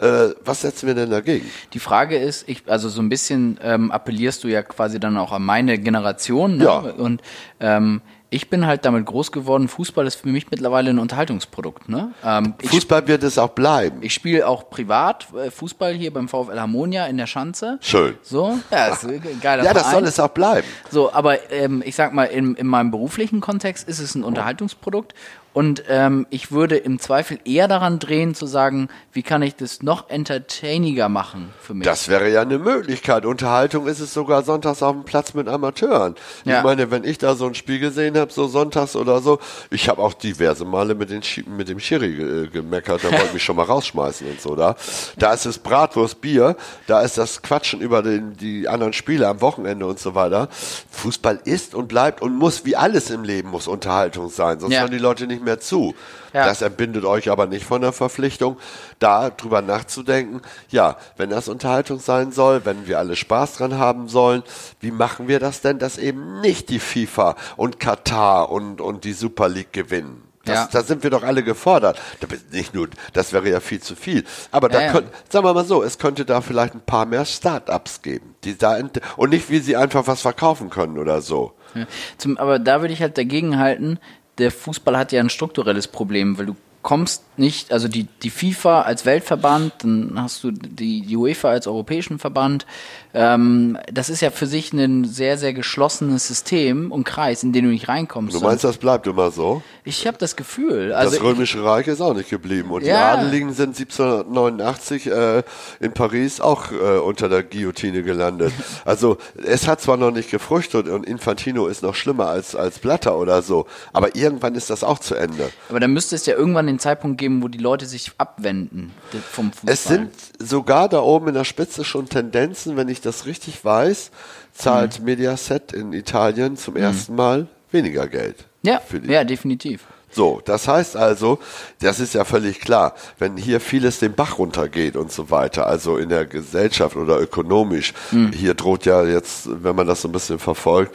[0.00, 1.48] äh, was setzen wir denn dagegen?
[1.74, 5.32] Die Frage ist, ich, also so ein bisschen ähm, appellierst du ja quasi dann auch
[5.32, 6.56] an meine Generation.
[6.58, 6.64] Ne?
[6.64, 6.78] Ja.
[6.78, 7.20] Und
[7.60, 8.00] ähm,
[8.32, 11.88] ich bin halt damit groß geworden, Fußball ist für mich mittlerweile ein Unterhaltungsprodukt.
[11.88, 12.12] Ne?
[12.24, 13.98] Ähm, ich Fußball wird es auch bleiben.
[14.00, 17.78] ich spiele auch privat äh, Fußball hier beim VfL Harmonia in der Schanze.
[17.82, 18.14] Schön.
[18.22, 19.06] So, ja, ist
[19.42, 19.98] geiler Ja, das Verein.
[19.98, 20.66] soll es auch bleiben.
[20.90, 25.14] So, aber ähm, ich sag mal, in, in meinem beruflichen Kontext ist es ein Unterhaltungsprodukt
[25.54, 29.82] und ähm, ich würde im Zweifel eher daran drehen zu sagen, wie kann ich das
[29.82, 31.84] noch entertainiger machen für mich.
[31.84, 33.26] Das wäre ja eine Möglichkeit.
[33.26, 36.14] Unterhaltung ist es sogar sonntags auf dem Platz mit Amateuren.
[36.44, 36.58] Ja.
[36.58, 39.38] Ich meine, wenn ich da so ein Spiel gesehen habe, so sonntags oder so,
[39.70, 41.22] ich habe auch diverse Male mit, den
[41.56, 44.76] mit dem Schiri ge gemeckert, der wollte mich schon mal rausschmeißen und so da.
[45.18, 49.40] Da ist es Bratwurst, Bier, da ist das Quatschen über den, die anderen Spiele am
[49.40, 50.48] Wochenende und so weiter.
[50.90, 54.80] Fußball ist und bleibt und muss, wie alles im Leben, muss Unterhaltung sein, sonst Ja.
[54.80, 55.94] hören die Leute nicht mehr zu.
[56.32, 56.46] Ja.
[56.46, 58.56] Das entbindet euch aber nicht von der Verpflichtung,
[58.98, 64.08] da drüber nachzudenken, ja, wenn das Unterhaltung sein soll, wenn wir alle Spaß dran haben
[64.08, 64.42] sollen,
[64.80, 69.12] wie machen wir das denn, dass eben nicht die FIFA und Katar und, und die
[69.12, 70.22] Super League gewinnen?
[70.44, 70.68] Das, Ja.
[70.72, 72.00] Da sind wir doch alle gefordert.
[72.18, 74.24] Da bist- Nicht nur, das wäre ja viel zu viel.
[74.50, 77.24] Aber da Ja, könnt, sagen wir mal so, es könnte da vielleicht ein paar mehr
[77.24, 78.76] Start-ups geben, die da
[79.16, 81.52] und nicht wie sie einfach was verkaufen können oder so.
[81.76, 81.86] Ja.
[82.18, 84.00] Zum, aber da würde ich halt dagegen halten,
[84.38, 88.82] der Fußball hat ja ein strukturelles Problem, weil du kommst nicht, also die, die FIFA
[88.82, 92.66] als Weltverband, dann hast du die, die UEFA als europäischen Verband.
[93.14, 97.64] Ähm, das ist ja für sich ein sehr, sehr geschlossenes System und Kreis, in den
[97.64, 98.34] du nicht reinkommst.
[98.34, 99.62] Du meinst, das bleibt immer so?
[99.84, 100.92] ich habe das Gefühl.
[100.92, 102.70] Also das Römische Reich ist auch nicht geblieben.
[102.70, 103.14] Und die Ja.
[103.14, 105.42] Adeligen sind 1789 äh,
[105.80, 108.52] in Paris auch äh, unter der Guillotine gelandet.
[108.84, 113.16] Also es hat zwar noch nicht gefrüchtet und Infantino ist noch schlimmer als, als Blatter
[113.16, 115.50] oder so, aber irgendwann ist das auch zu Ende.
[115.68, 118.92] aber dann müsste es ja irgendwann den Zeitpunkt geben, wo die Leute sich abwenden
[119.30, 119.72] vom Fußball.
[119.72, 124.10] Es sind sogar da oben in der Spitze schon Tendenzen, wenn ich das richtig weiß,
[124.52, 125.04] zahlt Mhm.
[125.06, 128.44] Mediaset in Italien zum ersten Mal weniger Geld.
[128.62, 129.84] ja, ja, definitiv.
[130.14, 131.38] So, das heißt also,
[131.80, 135.96] das ist ja völlig klar, wenn hier vieles den Bach runtergeht und so weiter, also
[135.96, 137.94] in der Gesellschaft oder ökonomisch,
[138.34, 140.94] hier droht ja jetzt, wenn man das so ein bisschen verfolgt,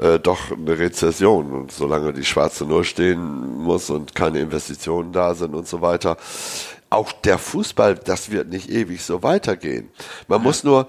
[0.00, 5.34] äh, doch eine Rezession und solange die schwarze Null stehen muss und keine Investitionen da
[5.34, 6.16] sind und so weiter.
[6.88, 9.88] Auch der Fußball, das wird nicht ewig so weitergehen.
[10.28, 10.86] Man muss nur,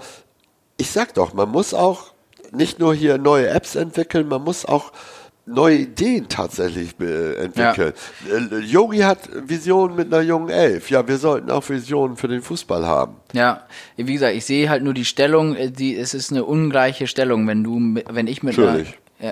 [0.77, 2.11] ich sag doch, man muss auch
[2.51, 4.91] nicht nur hier neue Apps entwickeln, man muss auch
[5.45, 7.93] neue Ideen tatsächlich äh, entwickeln.
[8.29, 10.89] Äh, Yogi hat Visionen mit einer jungen Elf.
[10.89, 13.15] Ja, wir sollten auch Visionen für den Fußball haben.
[13.33, 13.63] Ja,
[13.97, 17.47] wie gesagt, ich sehe halt nur die Stellung, äh, die, es ist eine ungleiche Stellung,
[17.47, 18.85] wenn du, wenn ich mit einer,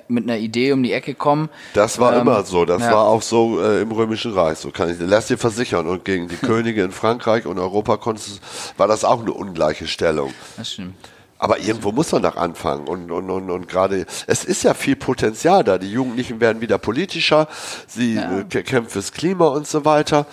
[0.07, 1.49] mit einer Idee um die Ecke komme.
[1.73, 2.91] Das war ähm, immer so, das ja.
[2.91, 5.87] war auch so äh, im Römischen Reich, so kann ich, lass dir versichern.
[5.87, 8.41] Und gegen die Könige in Frankreich und Europa konntest,
[8.77, 10.33] war das auch eine ungleiche Stellung.
[10.57, 10.95] Das stimmt.
[11.41, 12.87] Aber irgendwo muss man doch anfangen.
[12.87, 15.79] Und, und, und, und gerade, es ist ja viel Potenzial da.
[15.79, 17.47] Die Jugendlichen werden wieder politischer,
[17.87, 18.41] sie ja.
[18.41, 20.27] Äh, kämpfen fürs Klima und so weiter.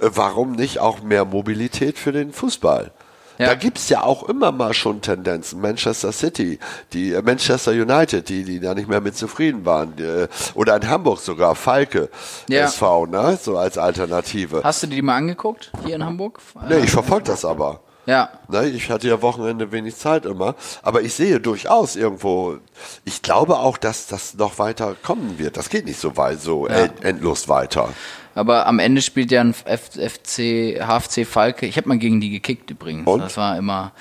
[0.00, 2.92] Äh, warum nicht auch mehr Mobilität für den Fußball?
[3.38, 3.48] Ja.
[3.48, 5.60] Da gibt's ja auch immer mal schon Tendenzen.
[5.60, 6.60] Manchester City,
[6.92, 9.96] die äh, Manchester United, die, die da nicht mehr mit zufrieden waren.
[9.96, 12.08] Die, oder in Hamburg sogar, Falke
[12.48, 12.66] ja.
[12.66, 13.36] SV, ne?
[13.42, 14.60] So als Alternative.
[14.62, 16.38] Hast du die mal angeguckt, hier in Hamburg?
[16.68, 17.80] Nee, ich verfolge das aber.
[18.06, 18.30] Ja.
[18.48, 22.58] Ne, ich hatte ja Wochenende wenig Zeit immer, aber ich sehe durchaus irgendwo,
[23.04, 25.56] ich glaube auch, dass das noch weiter kommen wird.
[25.56, 26.88] Das geht nicht so weit, so ja.
[27.02, 27.88] endlos weiter.
[28.34, 31.66] Aber am Ende spielt ja ein FC, HFC Falke.
[31.66, 33.06] Ich habe mal gegen die gekickt übrigens.
[33.06, 33.20] Und?
[33.20, 33.92] Das war immer,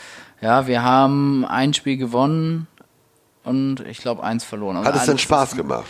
[0.41, 2.67] ja, wir haben ein Spiel gewonnen
[3.43, 4.83] und ich glaube eins verloren.
[4.83, 5.85] Hat es denn Spaß gemacht?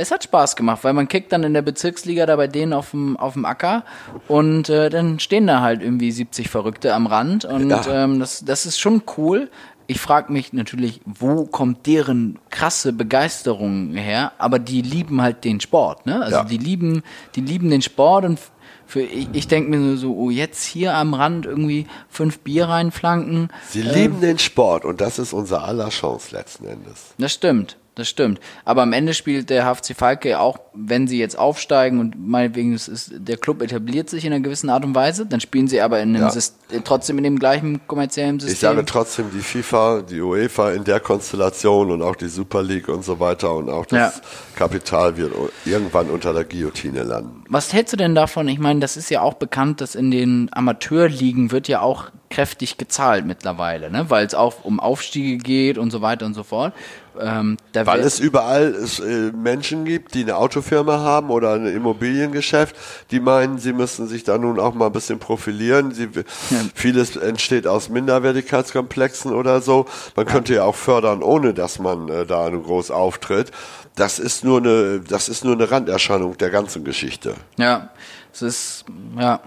[0.00, 2.90] Es hat Spaß gemacht, weil man kickt dann in der Bezirksliga da bei denen auf
[2.90, 3.84] dem, auf dem Acker
[4.28, 8.04] und äh, dann stehen da halt irgendwie 70 Verrückte am Rand und ja.
[8.04, 9.50] ähm, das, das ist schon cool.
[9.86, 14.32] Ich frage mich natürlich, wo kommt deren krasse Begeisterung her?
[14.38, 16.22] Aber die lieben halt den Sport, ne?
[16.22, 16.44] Also ja.
[16.44, 17.02] die lieben,
[17.34, 18.38] die lieben den Sport und
[18.86, 23.50] für, ich, ich denke mir so, oh, jetzt hier am Rand irgendwie fünf Bier reinflanken.
[23.68, 27.14] Sie ähm, lieben den Sport und das ist unser aller Chance letzten Endes.
[27.18, 28.40] Das stimmt das stimmt.
[28.64, 32.88] Aber am Ende spielt der HFC Falke auch, wenn sie jetzt aufsteigen und meinetwegen ist,
[32.88, 36.00] ist, der Club etabliert sich in einer gewissen Art und Weise, dann spielen sie aber
[36.00, 36.30] in ja.
[36.30, 38.54] System, trotzdem in dem gleichen kommerziellen System.
[38.54, 42.88] Ich sage trotzdem, die FIFA, die UEFA in der Konstellation und auch die Super League
[42.88, 44.22] und so weiter und auch das ja.
[44.56, 45.32] Kapital wird
[45.64, 47.44] irgendwann unter der Guillotine landen.
[47.48, 48.48] Was hältst du denn davon?
[48.48, 52.78] Ich meine, das ist ja auch bekannt, dass in den Amateurligen wird ja auch kräftig
[52.78, 54.08] gezahlt mittlerweile, ne?
[54.08, 56.72] weil es auch um Aufstiege geht und so weiter und so fort.
[57.18, 62.76] Ähm, weil es überall es, äh, Menschen gibt, die eine Autofirma haben oder ein Immobiliengeschäft,
[63.10, 65.92] die meinen, sie müssen sich da nun auch mal ein bisschen profilieren.
[65.92, 66.60] Sie, ja.
[66.72, 69.86] Vieles entsteht aus Minderwertigkeitskomplexen oder so.
[70.14, 70.32] Man ja.
[70.32, 73.50] könnte ja auch fördern, ohne dass man äh, da groß auftritt.
[73.96, 77.34] Das ist nur eine, das ist nur eine Randerscheinung der ganzen Geschichte.
[77.58, 77.90] Ja,
[78.32, 78.84] es ist,
[79.18, 79.40] ja.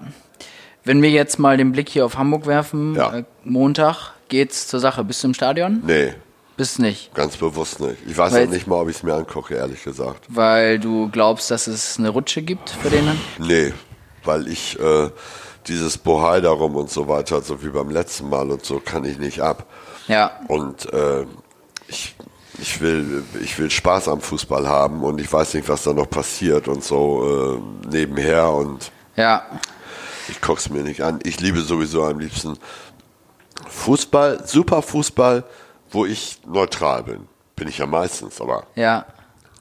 [0.84, 3.18] Wenn wir jetzt mal den Blick hier auf Hamburg werfen, ja.
[3.18, 5.04] äh, Montag geht's zur Sache.
[5.04, 5.82] Bist du im Stadion?
[5.86, 6.14] Nee.
[6.56, 7.14] Bist nicht?
[7.16, 7.98] Ganz bewusst nicht.
[8.08, 10.26] Ich weiß weil, auch nicht mal, ob ich es mir angucke, ehrlich gesagt.
[10.28, 13.10] Weil du glaubst, dass es eine Rutsche gibt für den?
[13.40, 13.74] Nee,
[14.24, 15.10] weil ich äh,
[15.68, 19.18] dieses Bohai darum und so weiter, so wie beim letzten Mal und so, kann ich
[19.18, 19.66] nicht ab.
[20.08, 20.40] Ja.
[20.48, 21.26] Und äh,
[21.88, 22.16] ich,
[22.60, 26.10] ich, will, ich will Spaß am Fußball haben und ich weiß nicht, was da noch
[26.10, 29.44] passiert und so äh, nebenher und ja.
[30.30, 31.20] Ich gucke es mir nicht an.
[31.24, 32.58] Ich liebe sowieso am liebsten
[33.68, 35.44] Fußball, super Fußball,
[35.92, 37.28] wo ich neutral bin.
[37.56, 38.66] Bin ich ja meistens, aber.
[38.76, 39.06] Ja.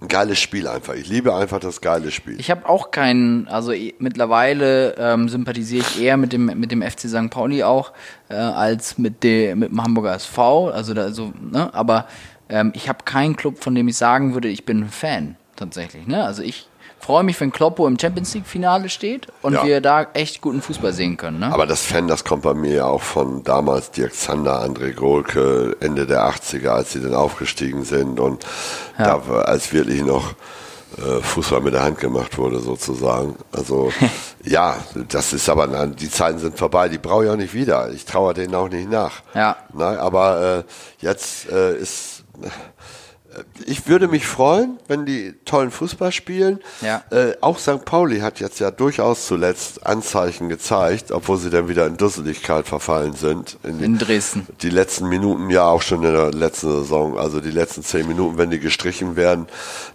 [0.00, 0.94] Ein geiles Spiel einfach.
[0.94, 2.40] Ich liebe einfach das geile Spiel.
[2.40, 7.08] Ich habe auch keinen, also mittlerweile ähm, sympathisiere ich eher mit dem, mit dem FC
[7.08, 7.30] St.
[7.30, 7.92] Pauli auch,
[8.28, 10.70] äh, als mit, de, mit dem Hamburger SV.
[10.70, 11.72] Also da so, ne?
[11.72, 12.08] Aber
[12.48, 16.06] ähm, ich habe keinen Club, von dem ich sagen würde, ich bin ein Fan tatsächlich.
[16.08, 16.24] Ne?
[16.24, 16.68] Also ich
[17.02, 19.64] freue mich, wenn Kloppo im Champions League Finale steht und ja.
[19.64, 21.40] wir da echt guten Fußball sehen können.
[21.40, 21.52] Ne?
[21.52, 25.76] Aber das Fan, das kommt bei mir ja auch von damals Dirk Zander, André Gohlke,
[25.80, 28.46] Ende der 80er, als sie dann aufgestiegen sind und
[28.98, 29.18] ja.
[29.18, 30.34] da, als wirklich noch
[30.98, 33.34] äh, Fußball mit der Hand gemacht wurde sozusagen.
[33.50, 33.92] Also
[34.44, 34.76] ja,
[35.08, 37.90] das ist aber, die Zeiten sind vorbei, die brauche ich auch nicht wieder.
[37.90, 39.22] Ich traue denen auch nicht nach.
[39.34, 39.56] Ja.
[39.72, 40.64] Na, aber
[41.00, 42.22] äh, jetzt äh, ist
[43.66, 46.60] ich würde mich freuen, wenn die tollen Fußball spielen.
[46.80, 47.02] Ja.
[47.10, 47.84] Äh, auch St.
[47.84, 53.14] Pauli hat jetzt ja durchaus zuletzt Anzeichen gezeigt, obwohl sie dann wieder in Dusseligkeit verfallen
[53.14, 53.58] sind.
[53.62, 54.46] In, in Dresden.
[54.62, 58.38] Die letzten Minuten, ja auch schon in der letzten Saison, also die letzten zehn Minuten,
[58.38, 59.46] wenn die gestrichen werden,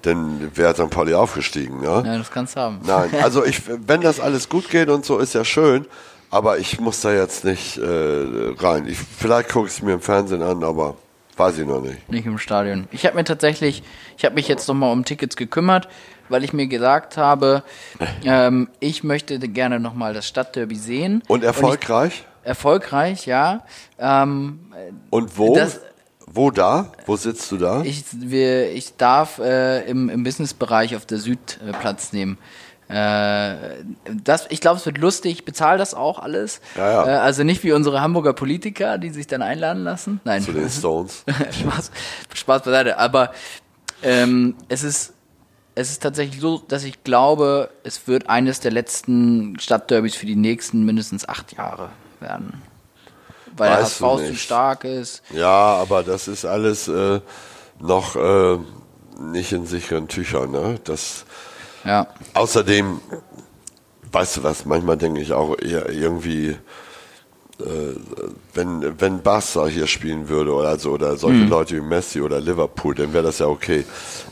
[0.01, 0.89] dann wäre St.
[0.89, 1.83] Pauli aufgestiegen.
[1.83, 2.79] Ja, ja das kannst du haben.
[2.85, 5.85] Nein, also ich, wenn das alles gut geht und so, ist ja schön.
[6.29, 8.85] Aber ich muss da jetzt nicht äh, rein.
[8.87, 10.97] Ich, vielleicht gucke ich es mir im Fernsehen an, aber
[11.37, 12.09] Weiß ich noch nicht.
[12.11, 12.87] Nicht im Stadion.
[12.91, 13.83] Ich habe mir tatsächlich,
[14.17, 15.87] ich habe mich jetzt nochmal um Tickets gekümmert,
[16.29, 17.63] weil ich mir gesagt habe,
[18.25, 21.23] ähm, ich möchte gerne nochmal das Stadtderby sehen.
[21.27, 22.25] Und erfolgreich?
[22.25, 23.63] Und ich, erfolgreich, ja.
[23.99, 24.59] Ähm,
[25.11, 25.55] Und wo?
[25.55, 25.79] Das,
[26.25, 26.91] wo da?
[27.05, 27.83] Wo sitzt du da?
[27.83, 32.37] Ich, wir, ich darf äh, im, im Businessbereich auf der Süd äh, Platz nehmen.
[32.89, 33.83] Äh,
[34.23, 35.31] das, ich glaube, es wird lustig.
[35.33, 36.61] Ich bezahle das auch alles.
[36.75, 37.07] Ja, ja.
[37.07, 40.21] Äh, also nicht wie unsere Hamburger Politiker, die sich dann einladen lassen.
[40.23, 40.41] Nein.
[40.41, 41.23] Zu den Stones.
[41.51, 41.91] Spaß,
[42.33, 42.97] Spaß beiseite.
[42.97, 43.31] Aber
[44.03, 45.13] ähm, es ist
[45.77, 50.35] es ist tatsächlich so, dass ich glaube, es wird eines der letzten Stadtderbys für die
[50.35, 52.63] nächsten mindestens acht Jahre werden.
[53.55, 54.41] Weil der Weißt du HSV nicht.
[54.41, 55.21] stark ist.
[55.31, 57.21] Ja, aber das ist alles äh,
[57.79, 58.57] noch äh,
[59.19, 60.49] nicht in sicheren Tüchern.
[60.49, 60.79] Ne?
[60.83, 61.25] Das,
[61.85, 62.07] Ja.
[62.33, 62.99] außerdem,
[64.11, 66.57] weißt du was, manchmal denke ich auch eher irgendwie,
[67.59, 67.95] äh,
[68.53, 71.49] wenn, wenn Barca hier spielen würde oder so, oder solche Mhm.
[71.49, 73.83] Leute wie Messi oder Liverpool, dann wäre das ja okay.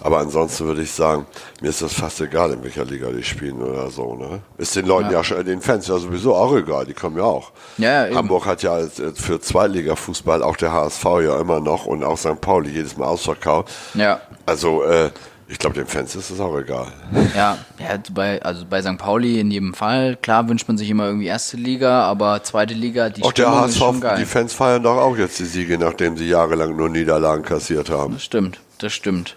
[0.02, 1.26] Aber ansonsten würde ich sagen,
[1.60, 4.16] mir ist das fast egal, in welcher Liga die spielen oder so.
[4.16, 4.42] Ne?
[4.60, 7.52] Ist den Leuten ja, schon, den Fans ja sowieso auch egal, die kommen ja auch.
[7.80, 8.16] Ja, ja, eben.
[8.16, 12.40] Hamburg hat ja äh, für Zweitliga-Fußball auch der HSV ja immer noch und auch St.
[12.42, 13.72] Pauli jedes Mal ausverkauft.
[13.96, 14.20] Ja.
[14.46, 15.10] Also, äh,
[15.48, 16.88] ich glaube, den Fans ist es auch egal.
[17.36, 18.98] Ja, ja bei, also bei St.
[18.98, 20.18] Pauli in jedem Fall.
[20.20, 23.80] Klar wünscht man sich immer irgendwie erste Liga, aber zweite Liga, die Auch der ist
[23.80, 27.92] HSV, die Fans feiern doch auch jetzt die Siege, nachdem sie jahrelang nur Niederlagen kassiert
[27.92, 28.14] haben.
[28.14, 29.36] Das stimmt, das stimmt.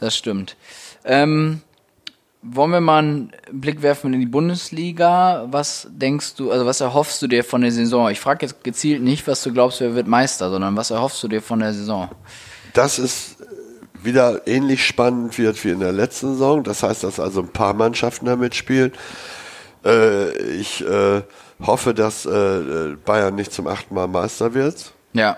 [0.00, 0.56] Das stimmt.
[1.04, 1.60] Ähm,
[2.42, 5.46] wollen wir mal einen Blick werfen in die Bundesliga?
[5.48, 8.10] Was denkst du, also was erhoffst du dir von der Saison?
[8.10, 11.28] Ich frage jetzt gezielt nicht, was du glaubst, wer wird Meister, sondern was erhoffst du
[11.28, 12.10] dir von der Saison?
[12.74, 13.36] Dass es
[14.04, 16.62] wieder ähnlich spannend wird wie in der letzten Saison.
[16.64, 18.92] Das heißt, dass also ein paar Mannschaften da mitspielen.
[19.84, 21.22] Äh, ich äh,
[21.64, 24.92] hoffe, dass äh, Bayern nicht zum achten Mal Meister wird.
[25.12, 25.36] Ja,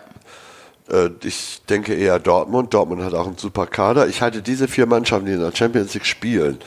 [0.91, 2.75] Äh, ich denke eher Dortmund.
[2.75, 4.07] Dortmund hat auch einen super Kader.
[4.07, 6.59] Ich halte diese vier Mannschaften, die in der Champions League spielen,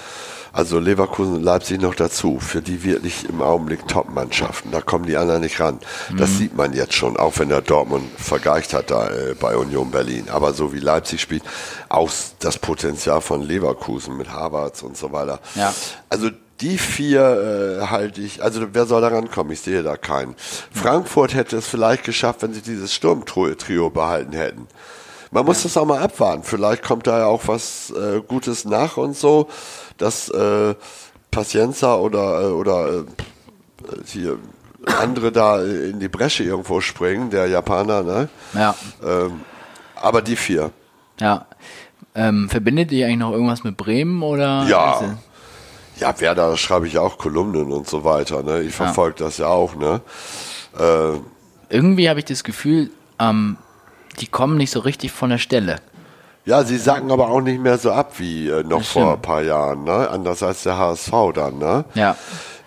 [0.53, 4.71] also Leverkusen und Leipzig noch dazu, für die wirklich im Augenblick Top-Mannschaften.
[4.71, 5.79] Da kommen die anderen nicht ran.
[6.17, 9.91] Das sieht man jetzt schon, auch wenn der Dortmund vergleicht hat da äh, bei Union
[9.91, 10.29] Berlin.
[10.29, 11.43] Aber so wie Leipzig spielt,
[11.89, 15.39] auch das Potenzial von Leverkusen mit Havertz und so weiter.
[15.55, 15.73] Ja.
[16.09, 16.29] Also
[16.61, 19.53] die vier äh, halte ich, also wer soll da rankommen?
[19.53, 20.35] Ich sehe da keinen.
[20.71, 24.67] Frankfurt hätte es vielleicht geschafft, wenn sie dieses Sturmtrio behalten hätten.
[25.31, 26.43] Man muss das auch mal abwarten.
[26.43, 29.47] Vielleicht kommt da ja auch was äh, Gutes nach und so,
[29.97, 30.75] dass äh,
[31.31, 33.03] Pacienza oder, äh, oder äh,
[34.05, 34.37] hier
[34.85, 38.29] andere da in die Bresche irgendwo springen, der Japaner, ne?
[38.53, 38.73] ja,
[39.05, 39.41] Ähm,
[39.95, 40.71] aber die vier.
[41.19, 41.45] ja.
[42.15, 44.63] Ähm, verbindet ihr eigentlich noch irgendwas mit Bremen oder?
[44.67, 45.17] Ja.
[45.99, 48.61] Ja, Werder schreibe ich auch Kolumnen und so weiter, ne?
[48.61, 50.01] Ich verfolge das ja auch, ne?
[50.79, 51.19] Äh,
[51.69, 53.57] Irgendwie habe ich das Gefühl, ähm,
[54.19, 55.77] die kommen nicht so richtig von der Stelle.
[56.45, 59.41] Ja, sie sacken aber auch nicht mehr so ab wie äh, noch vor ein paar
[59.43, 60.09] Jahren, ne?
[60.09, 61.83] Anders als der HSV dann, ne?
[61.93, 62.15] Ja.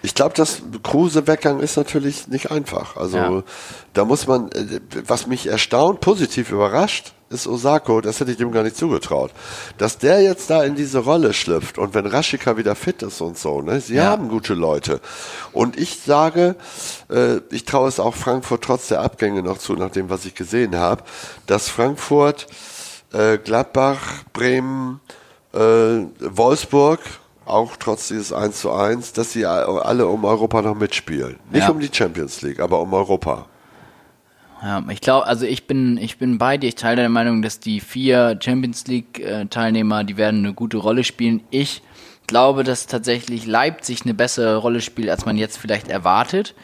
[0.03, 2.97] Ich glaube, das Kruse-Weggang ist natürlich nicht einfach.
[2.97, 3.43] Also Ja.
[3.95, 8.51] da muss man, äh, was mich erstaunt, positiv überrascht, ist Osako, das hätte ich dem
[8.51, 9.31] gar nicht zugetraut.
[9.79, 13.39] Dass der jetzt da in diese Rolle schlüpft und wenn Raschika wieder fit ist und
[13.39, 13.81] so, ne?
[13.81, 14.07] Sie Ja.
[14.07, 15.01] haben gute Leute.
[15.53, 16.57] Und ich sage,
[17.09, 20.35] äh, ich traue es auch Frankfurt trotz der Abgänge noch zu, nach dem, was ich
[20.35, 21.05] gesehen habe,
[21.47, 22.49] dass Frankfurt
[23.13, 24.01] äh, Gladbach,
[24.33, 25.01] Bremen,
[25.55, 25.59] äh,
[26.19, 26.99] Wolfsburg,
[27.47, 31.39] auch trotz dieses 1 zu 1, dass sie alle um Europa noch mitspielen.
[31.53, 31.71] Nicht Ja.
[31.71, 33.47] um die Champions League, aber um Europa.
[34.63, 36.69] Ja, ich glaube, also ich bin, ich bin bei dir.
[36.69, 40.77] Ich teile deine Meinung, dass die vier Champions League äh, Teilnehmer, die werden eine gute
[40.77, 41.43] Rolle spielen.
[41.51, 41.83] Ich
[42.27, 46.55] glaube, dass tatsächlich Leipzig eine bessere Rolle spielt, als man jetzt vielleicht erwartet.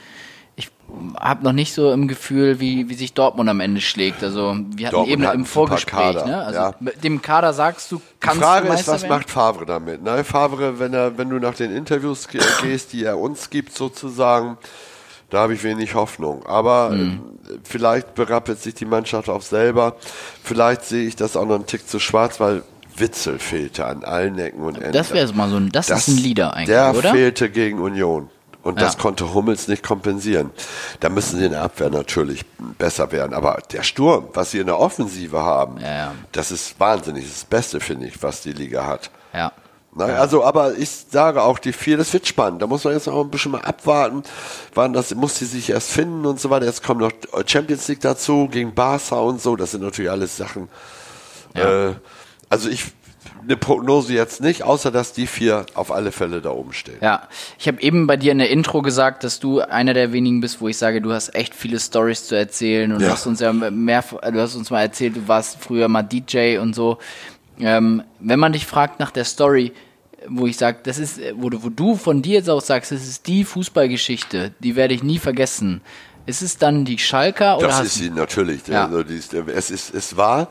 [0.58, 0.70] Ich
[1.18, 4.22] habe noch nicht so im Gefühl, wie, wie sich Dortmund am Ende schlägt.
[4.22, 6.38] Also wir hatten Dortmund eben hat im Vorgespräch, ne?
[6.44, 6.74] Also ja.
[6.80, 9.12] mit dem Kader sagst du, Die kannst Frage du ist, was werden?
[9.16, 10.02] macht Favre damit?
[10.02, 10.22] Ne?
[10.24, 14.56] Favre, wenn er, wenn du nach den Interviews ge- gehst, die er uns gibt, sozusagen,
[15.30, 16.44] da habe ich wenig Hoffnung.
[16.46, 17.20] Aber Mhm.
[17.64, 19.96] vielleicht berappelt sich die Mannschaft auch selber.
[20.42, 22.62] Vielleicht sehe ich das auch noch einen Tick zu schwarz, weil
[22.96, 24.92] Witzel fehlte an allen Ecken und Enden.
[24.92, 27.10] Das wäre mal so ein, das, ist ein Leader eigentlich, der oder?
[27.12, 28.30] fehlte gegen Union.
[28.62, 29.00] Und das Ja.
[29.00, 30.50] konnte Hummels nicht kompensieren.
[30.98, 32.44] Da müssen sie in der Abwehr natürlich
[32.78, 33.32] besser werden.
[33.32, 36.14] Aber der Sturm, was sie in der Offensive haben, Ja, ja.
[36.32, 37.22] das ist wahnsinnig.
[37.24, 39.10] Das ist das Beste, finde ich, was die Liga hat.
[39.32, 39.52] Ja.
[39.96, 42.60] Na, Also, aber ich sage auch, die vier, das wird spannend.
[42.62, 44.22] Da muss man jetzt auch ein bisschen mal abwarten.
[44.74, 46.66] Wann das muss sie sich erst finden und so weiter.
[46.66, 47.12] Jetzt kommt noch
[47.46, 49.56] Champions League dazu, gegen Barca und so.
[49.56, 50.68] Das sind natürlich alles Sachen.
[51.56, 51.88] Ja.
[51.90, 51.94] Äh,
[52.50, 52.84] also ich,
[53.42, 56.98] eine Prognose jetzt nicht, außer dass die vier auf alle Fälle da oben stehen.
[57.00, 57.28] Ja,
[57.58, 60.60] ich habe eben bei dir in der Intro gesagt, dass du einer der wenigen bist,
[60.60, 63.06] wo ich sage, du hast echt viele Stories zu erzählen und Ja.
[63.08, 66.58] du hast uns ja mehr, du hast uns mal erzählt, du warst früher mal DJ
[66.58, 66.98] und so.
[67.58, 69.72] Ähm, wenn man dich fragt nach der Story,
[70.28, 73.02] wo ich sage, das ist, wo du, wo du von dir jetzt aus sagst, das
[73.06, 75.80] ist die Fußballgeschichte, die werde ich nie vergessen.
[76.26, 78.66] Ist es dann die Schalker oder Das ist sie natürlich.
[78.66, 78.86] Ja.
[78.86, 80.48] Also ist, es, ist, es war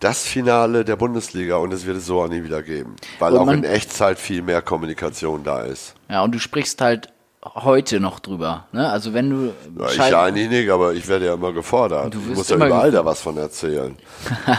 [0.00, 2.96] das Finale der Bundesliga und es wird es so auch nie wieder geben.
[3.18, 5.94] Weil Und auch man- in Echtzeit viel mehr Kommunikation da ist.
[6.10, 7.08] ja und du sprichst halt
[7.54, 8.90] heute noch drüber, ne?
[8.90, 12.12] Also wenn du Ja, ich ja eigentlich nicht, aber ich werde ja immer gefordert.
[12.12, 13.96] Du ich muss ja überall da was von erzählen.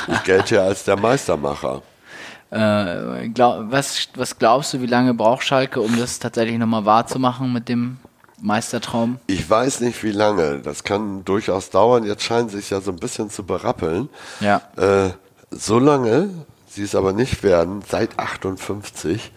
[0.07, 1.81] ich gelte ja als der Meistermacher.
[2.49, 7.51] Äh, glaub, was, was glaubst du, wie lange braucht Schalke, um das tatsächlich nochmal wahrzumachen
[7.51, 7.97] mit dem
[8.41, 9.19] Meistertraum?
[9.27, 10.59] Ich weiß nicht, wie lange.
[10.59, 12.05] Das kann durchaus dauern.
[12.05, 14.09] Jetzt scheinen sie sich ja so ein bisschen zu berappeln.
[14.39, 14.61] Ja.
[14.77, 15.11] Äh,
[15.51, 16.29] so lange,
[16.67, 19.31] sie es aber nicht werden, seit 58,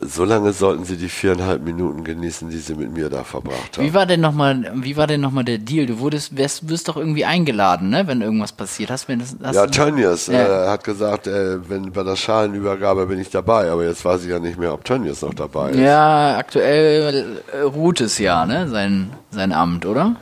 [0.00, 3.84] so lange sollten sie die viereinhalb Minuten genießen, die sie mit mir da verbracht haben.
[3.84, 5.86] Wie war denn nochmal, wie war denn noch mal der Deal?
[5.86, 8.90] Du wurdest, wirst, wirst doch irgendwie eingeladen, ne, wenn irgendwas passiert.
[8.90, 13.20] Hast, du das, hast ja, Tönnies äh, hat gesagt, äh, wenn bei der Schalenübergabe bin
[13.20, 15.78] ich dabei, aber jetzt weiß ich ja nicht mehr, ob Tönnies noch dabei ist.
[15.78, 20.16] Ja, aktuell äh, ruht es ja, ne, sein, sein Amt, oder?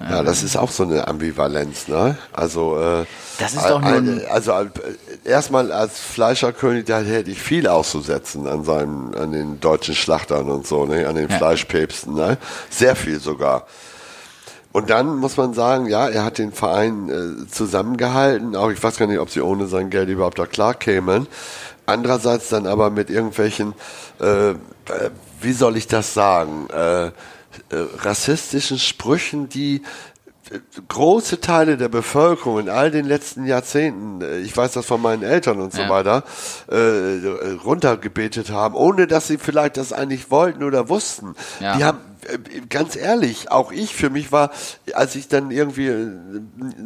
[0.00, 2.16] Ja, das ist auch so eine Ambivalenz, ne?
[2.32, 3.04] Also, äh,
[3.38, 4.66] Das ist doch nur ein, also äh,
[5.24, 10.66] erstmal als Fleischerkönig, da hätte ich viel auszusetzen an seinem, an den deutschen Schlachtern und
[10.66, 11.06] so, ne?
[11.08, 11.36] An den Ja.
[11.36, 12.38] Fleischpäpsten, ne?
[12.70, 13.66] Sehr viel sogar.
[14.72, 18.56] Und dann muss man sagen, ja, er hat den Verein äh, zusammengehalten.
[18.56, 21.26] Auch ich weiß gar nicht, ob sie ohne sein Geld überhaupt da klar kämen.
[21.84, 23.74] Andererseits dann aber mit irgendwelchen,
[24.20, 24.54] äh, äh,
[25.42, 27.10] wie soll ich das sagen, äh,
[27.70, 29.82] rassistischen Sprüchen, die
[30.50, 35.00] äh, große Teile der Bevölkerung in all den letzten Jahrzehnten, äh, ich weiß das von
[35.00, 35.88] meinen Eltern und so Ja.
[35.88, 36.24] weiter,
[36.70, 41.34] äh, runtergebetet haben, ohne dass sie vielleicht das eigentlich wollten oder wussten.
[41.60, 41.76] Ja.
[41.76, 42.11] Die haben äh,
[42.68, 44.50] ganz ehrlich, auch ich, für mich war,
[44.94, 46.10] als ich dann irgendwie äh,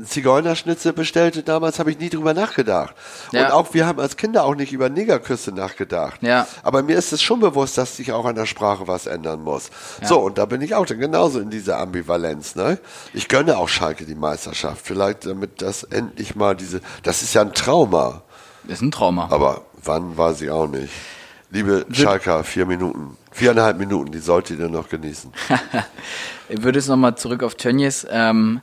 [0.05, 2.95] Zigeunerschnitzel bestellte damals, habe ich nie drüber nachgedacht.
[3.33, 3.47] Ja.
[3.47, 6.23] Und auch wir haben als Kinder auch nicht über Negerküsse nachgedacht.
[6.23, 6.47] Ja.
[6.63, 9.71] Aber mir ist es schon bewusst, dass sich auch an der Sprache was ändern muss.
[10.03, 12.55] So, und da bin ich auch dann genauso in dieser Ambivalenz.
[12.55, 12.79] Ne?
[13.13, 14.83] Ich gönne auch Schalke die Meisterschaft.
[14.85, 18.23] Vielleicht damit das endlich mal diese, das ist ja ein Trauma.
[18.69, 19.29] Ist ein Trauma.
[19.31, 20.93] Aber wann war sie auch nicht?
[21.51, 25.33] Liebe Schalker, vier Minuten, viereinhalb Minuten, die solltet ihr noch genießen.
[26.49, 28.07] Ich würde es nochmal zurück auf Tönnies.
[28.09, 28.61] Ähm,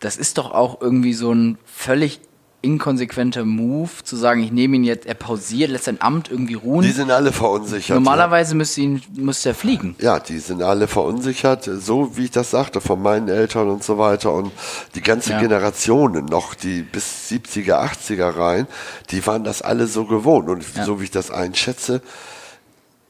[0.00, 2.20] das ist doch auch irgendwie so ein völlig
[2.66, 6.82] inkonsequenter Move, zu sagen, ich nehme ihn jetzt, er pausiert, lässt sein Amt irgendwie ruhen.
[6.82, 7.94] Die sind alle verunsichert.
[7.94, 9.94] Normalerweise müsste, ihn, müsste er fliegen.
[10.00, 13.96] Ja, die sind alle verunsichert, so wie ich das sagte, von meinen Eltern und so
[13.98, 14.32] weiter.
[14.32, 14.50] Und
[14.94, 15.40] die ganze Ja.
[15.40, 18.66] Generationen noch, die bis 70er, 80er rein,
[19.10, 20.48] die waren das alle so gewohnt.
[20.48, 20.84] Und Ja.
[20.84, 22.02] so wie ich das einschätze,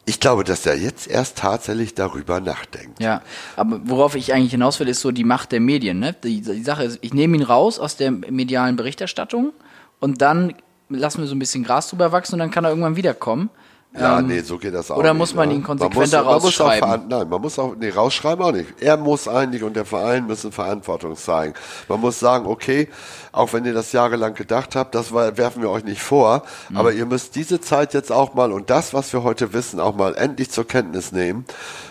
[0.08, 3.00] ich glaube, dass er jetzt erst tatsächlich darüber nachdenkt.
[3.00, 3.22] Ja,
[3.56, 5.98] aber worauf ich eigentlich hinaus will, ist so die Macht der Medien.
[5.98, 6.14] Ne?
[6.22, 9.52] Die, die Sache ist, ich nehme ihn raus aus der medialen Berichterstattung
[9.98, 10.54] und dann
[10.88, 13.50] lassen wir so ein bisschen Gras drüber wachsen und dann kann er irgendwann wiederkommen.
[13.98, 15.18] Ja, nee, so geht das auch oder nicht.
[15.18, 15.54] muss man ne?
[15.56, 17.08] ihn konsequenter man muss, man muss auch rausschreiben?
[17.08, 18.74] Nein, man muss auch, nee, rausschreiben auch nicht.
[18.80, 21.54] Er muss eigentlich und der Verein müssen Verantwortung zeigen.
[21.88, 22.88] Man muss sagen, okay,
[23.32, 26.76] auch wenn ihr das jahrelang gedacht habt, das werfen wir euch nicht vor, Mhm.
[26.78, 29.94] aber ihr müsst diese Zeit jetzt auch mal und das, was wir heute wissen, auch
[29.94, 31.44] mal endlich zur Kenntnis nehmen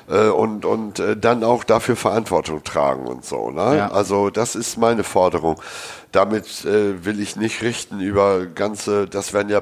[0.09, 3.51] äh, und, und äh, dann auch dafür Verantwortung tragen und so.
[3.51, 3.77] Ne?
[3.77, 3.91] Ja.
[3.91, 5.61] Also das ist meine Forderung.
[6.11, 9.61] Damit äh, will ich nicht richten über ganze, das werden ja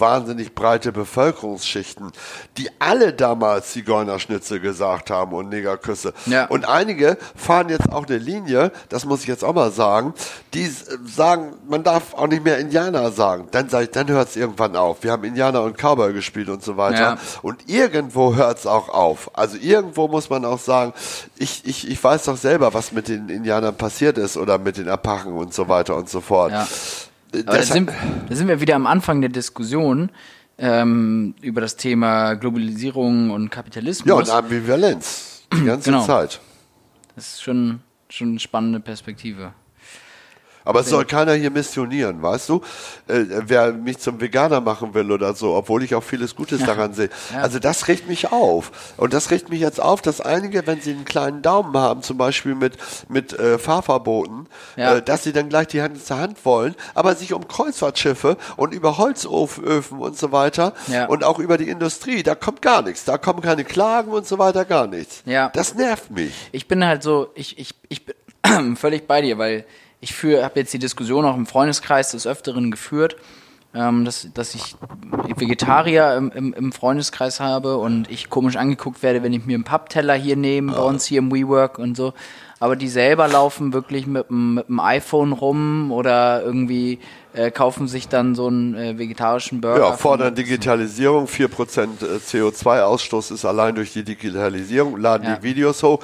[0.00, 2.12] wahnsinnig breite Bevölkerungsschichten,
[2.56, 6.12] die alle damals Zigeunerschnitzel gesagt haben und Negerküsse.
[6.26, 6.46] Ja.
[6.46, 10.14] Und einige fahren jetzt auch eine Linie, das muss ich jetzt auch mal sagen,
[10.54, 10.70] die
[11.06, 13.48] sagen, man darf auch nicht mehr Indianer sagen.
[13.50, 15.02] Dann dann hört es irgendwann auf.
[15.02, 17.00] Wir haben Indianer und Cowboy gespielt und so weiter.
[17.00, 17.18] Ja.
[17.42, 19.30] Und irgendwo hört es auch auf.
[19.34, 20.92] Also irgendwo muss man auch sagen,
[21.36, 24.88] ich, ich, ich weiß doch selber, was mit den Indianern passiert ist oder mit den
[24.88, 26.52] Apachen und so weiter und so fort.
[26.52, 26.66] Ja.
[27.32, 27.90] Da sind,
[28.28, 30.10] da sind wir wieder am Anfang der Diskussion
[30.58, 34.08] ähm, über das Thema Globalisierung und Kapitalismus.
[34.08, 35.42] Ja, und Ambivalenz.
[35.52, 36.04] Die ganze Genau.
[36.04, 36.40] Zeit.
[37.14, 39.52] das ist schon, schon eine spannende Perspektive.
[40.64, 42.56] Aber es soll keiner hier missionieren, weißt du?
[43.08, 46.92] Äh, wer mich zum Veganer machen will oder so, obwohl ich auch vieles Gutes daran
[46.92, 47.08] sehe.
[47.32, 47.40] Ja.
[47.40, 48.70] Also das regt mich auf.
[48.96, 52.18] Und das regt mich jetzt auf, dass einige, wenn sie einen kleinen Daumen haben, zum
[52.18, 52.76] Beispiel mit,
[53.08, 54.46] mit äh, Fahrverboten,
[54.76, 54.96] Ja.
[54.96, 58.74] äh, dass sie dann gleich die Hand zur Hand wollen, aber sich um Kreuzfahrtschiffe und
[58.74, 61.06] über Holzöfen und so weiter Ja.
[61.06, 63.04] und auch über die Industrie, da kommt gar nichts.
[63.04, 65.22] Da kommen keine Klagen und so weiter, gar nichts.
[65.24, 65.48] Ja.
[65.54, 66.32] Das nervt mich.
[66.52, 69.64] Ich bin halt so, ich, ich, ich bin völlig bei dir, weil
[70.00, 73.16] ich führe, habe jetzt die Diskussion auch im Freundeskreis des Öfteren geführt,
[73.74, 74.76] ähm, dass, dass ich
[75.36, 79.64] Vegetarier im, im, im Freundeskreis habe und ich komisch angeguckt werde, wenn ich mir einen
[79.64, 82.12] Pappteller hier nehme, bei uns hier im WeWork und so.
[82.58, 86.98] Aber die selber laufen wirklich mit, mit dem iPhone rum oder irgendwie
[87.34, 89.80] äh, kaufen sich dann so einen äh, vegetarischen Burger.
[89.90, 91.88] Ja, fordern Digitalisierung, 4%
[92.26, 95.36] CO2-Ausstoß ist allein durch die Digitalisierung, laden Ja.
[95.36, 96.00] die Videos hoch,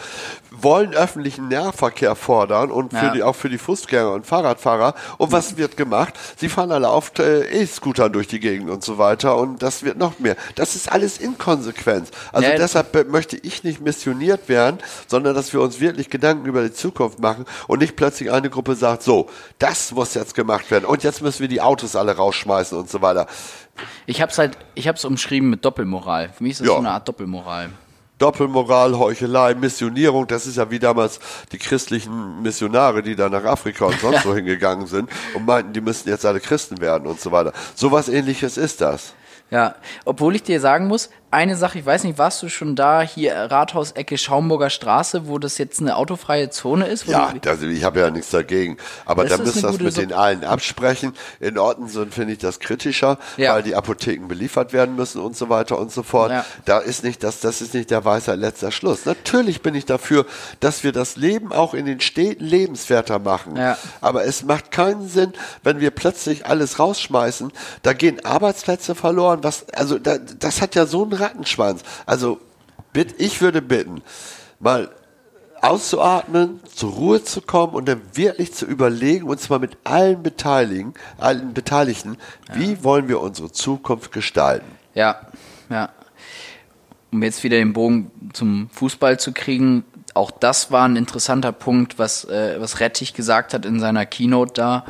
[0.50, 3.12] wollen öffentlichen Nahverkehr fordern und für Ja.
[3.12, 4.94] die, auch für die Fußgänger und Fahrradfahrer.
[5.18, 6.14] Und was wird gemacht?
[6.36, 9.98] Sie fahren alle auf äh, E-Scootern durch die Gegend und so weiter und das wird
[9.98, 10.36] noch mehr.
[10.54, 12.10] Das ist alles Inkonsequenz.
[12.32, 16.46] Also deshalb äh, möchte ich nicht missioniert werden, sondern dass wir uns wirklich Gedanken Gedanken
[16.48, 19.28] über die Zukunft machen und nicht plötzlich eine Gruppe sagt, so,
[19.60, 23.00] das muss jetzt gemacht werden und jetzt müssen wir die Autos alle rausschmeißen und so
[23.02, 23.26] weiter.
[24.06, 26.30] Ich habe es halt, ich habe es umschrieben mit Doppelmoral.
[26.30, 26.74] Für mich ist das Ja.
[26.74, 27.70] so eine Art Doppelmoral.
[28.18, 31.20] Doppelmoral, Heuchelei, Missionierung, das ist ja wie damals
[31.52, 35.82] die christlichen Missionare, die da nach Afrika und sonst wo hingegangen sind und meinten, die
[35.82, 37.52] müssten jetzt alle Christen werden und so weiter.
[37.74, 39.12] Sowas ähnliches ist das.
[39.50, 39.74] Ja,
[40.06, 43.34] obwohl ich dir sagen muss, eine Sache, ich weiß nicht, warst du schon da, hier
[43.34, 47.06] Rathaus-Ecke Schaumburger Straße, wo das jetzt eine autofreie Zone ist?
[47.06, 48.76] Ja, das, ich habe ja nichts dagegen.
[49.04, 50.06] Aber da müsst eine das mit Sache.
[50.06, 51.12] den allen absprechen.
[51.40, 53.54] In Ortensen finde ich das kritischer, Ja.
[53.54, 56.30] weil die Apotheken beliefert werden müssen und so weiter und so fort.
[56.30, 56.44] Ja.
[56.64, 59.04] Da ist nicht das, das ist nicht der Weisheit letzter Schluss.
[59.04, 60.26] Natürlich bin ich dafür,
[60.60, 63.56] dass wir das Leben auch in den Städten lebenswerter machen.
[63.56, 63.76] Ja.
[64.00, 65.32] Aber es macht keinen Sinn,
[65.64, 67.52] wenn wir plötzlich alles rausschmeißen.
[67.82, 69.40] Da gehen Arbeitsplätze verloren.
[69.42, 71.82] Was, also da, das hat ja so einen Rattenschwanz.
[72.06, 72.40] Also
[72.92, 74.02] bitt, ich würde bitten,
[74.58, 74.90] mal
[75.62, 80.94] auszuatmen, zur Ruhe zu kommen und dann wirklich zu überlegen, und zwar mit allen Beteiligten,
[81.18, 82.18] allen Beteiligten,
[82.52, 84.66] wie wollen wir unsere Zukunft gestalten?
[84.94, 85.20] Ja,
[85.68, 85.90] ja.
[87.10, 91.98] Um jetzt wieder den Bogen zum Fußball zu kriegen, auch das war ein interessanter Punkt,
[91.98, 94.84] was, äh, was Rettich gesagt hat in seiner Keynote da,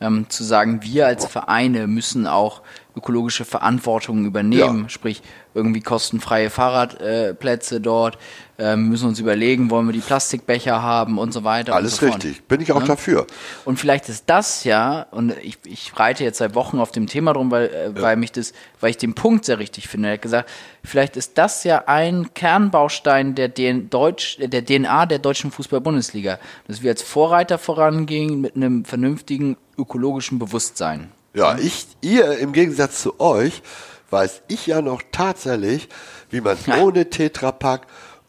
[0.00, 2.62] ähm, zu sagen, wir als Vereine müssen auch
[2.98, 4.88] ökologische Verantwortung übernehmen, Ja.
[4.88, 5.22] sprich
[5.54, 8.18] irgendwie kostenfreie Fahrradplätze äh, dort,
[8.60, 11.74] ähm, müssen uns überlegen, wollen wir die Plastikbecher haben und so weiter.
[11.74, 12.42] Alles und so richtig.
[12.44, 12.86] Bin ich auch Ne?
[12.86, 13.26] dafür.
[13.64, 17.32] Und vielleicht ist das ja, und ich, ich reite jetzt seit Wochen auf dem Thema
[17.32, 20.08] drum, weil, äh, weil mich das, weil ich den Punkt sehr richtig finde.
[20.08, 20.50] Er hat gesagt,
[20.84, 26.82] vielleicht ist das ja ein Kernbaustein der, DN Deutsch, der DNA der deutschen Fußball-Bundesliga, dass
[26.82, 31.12] wir als Vorreiter vorangehen mit einem vernünftigen ökologischen Bewusstsein.
[31.34, 33.62] Ja, ich, ihr im Gegensatz zu euch,
[34.10, 35.88] weiß ich ja noch tatsächlich,
[36.30, 37.86] wie man ohne Tetrapack,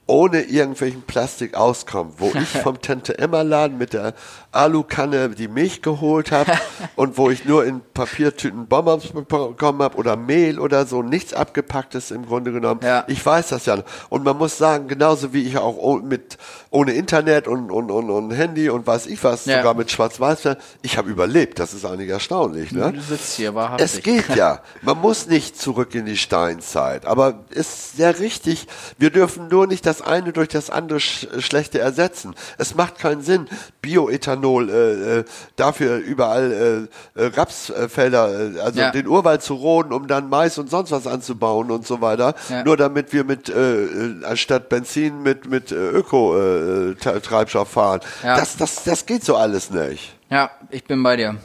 [0.09, 2.15] ohne irgendwelchen Plastik auskommt.
[2.17, 4.13] Wo ich vom Tante Emma Laden mit der
[4.51, 6.51] Alukanne die Milch geholt habe
[6.95, 12.09] und wo ich nur in Papiertüten Bonbons bekommen habe oder Mehl oder so, nichts abgepacktes
[12.09, 12.81] im Grunde genommen.
[12.83, 13.03] Ja.
[13.07, 13.77] Ich weiß das ja.
[14.09, 16.37] Und man muss sagen, genauso wie ich auch mit
[16.71, 19.57] ohne Internet und, und, und, und Handy und weiß ich was, Ja.
[19.57, 21.59] sogar mit Schwarz-Weiß, ich habe überlebt.
[21.59, 22.71] Das ist eigentlich erstaunlich.
[22.71, 22.93] Ne?
[22.93, 23.85] Du sitzt hier wahrhaftig.
[23.85, 24.61] Es geht ja.
[24.81, 27.05] Man muss nicht zurück in die Steinzeit.
[27.05, 28.67] Aber ist sehr richtig.
[28.97, 32.35] Wir dürfen nur nicht das eine durch das andere sch Schlechte ersetzen.
[32.57, 33.47] Es macht keinen Sinn,
[33.81, 35.23] Bioethanol äh, äh,
[35.55, 38.91] dafür überall äh, äh, Rapsfelder, äh, also Ja.
[38.91, 42.35] den Urwald zu roden, um dann Mais und sonst was anzubauen und so weiter.
[42.49, 42.63] Ja.
[42.63, 48.01] Nur damit wir mit äh, äh, anstatt Benzin mit mit äh, Öko-Treibstoff fahren.
[48.23, 48.35] Ja.
[48.37, 50.15] Das das das geht so alles nicht.
[50.29, 51.35] Ja, ich bin bei dir.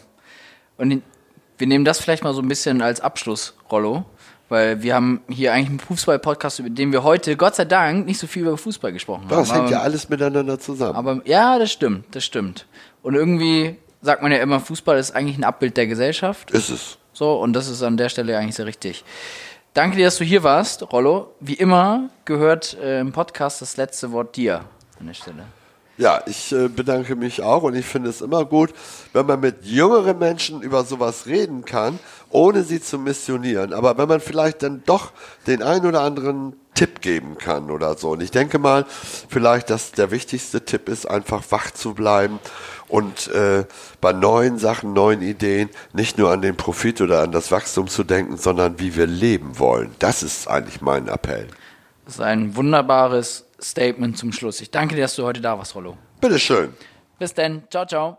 [0.76, 1.02] Und
[1.58, 4.04] wir nehmen das vielleicht mal so ein bisschen als Abschluss, Rollo,
[4.54, 8.18] weil wir haben hier eigentlich einen Fußball-Podcast, über den wir heute, Gott sei Dank, nicht
[8.18, 9.58] so viel über Fußball gesprochen Das haben.
[9.60, 10.94] hängt ja alles miteinander zusammen.
[10.96, 12.66] Aber ja, das stimmt, das stimmt.
[13.02, 16.50] Und irgendwie sagt man ja immer, Fußball ist eigentlich ein Abbild der Gesellschaft.
[16.52, 16.98] ist es.
[17.12, 19.04] So, und das ist an der Stelle eigentlich sehr richtig.
[19.72, 21.34] Danke dir, dass du hier warst, Rollo.
[21.40, 24.64] Wie immer gehört äh, im Podcast das letzte Wort dir
[25.00, 25.44] an der Stelle.
[25.96, 28.70] Ja, ich äh, bedanke mich auch und ich finde es immer gut,
[29.12, 33.72] wenn man mit jüngeren Menschen über sowas reden kann, ohne sie zu missionieren.
[33.72, 35.12] Aber wenn man vielleicht dann doch
[35.46, 38.10] den einen oder anderen Tipp geben kann oder so.
[38.10, 38.84] Und ich denke mal,
[39.28, 42.40] vielleicht, dass der wichtigste Tipp ist, einfach wach zu bleiben
[42.88, 43.64] und äh,
[44.00, 48.02] bei neuen Sachen, neuen Ideen nicht nur an den Profit oder an das Wachstum zu
[48.02, 49.94] denken, sondern wie wir leben wollen.
[50.00, 51.46] Das ist eigentlich mein Appell.
[52.04, 54.60] Das ist ein wunderbares Statement zum Schluss.
[54.60, 55.96] Ich danke dir, dass du heute da warst, Rollo.
[56.20, 56.74] Bitteschön.
[57.18, 57.64] Bis dann.
[57.70, 58.18] Ciao, ciao.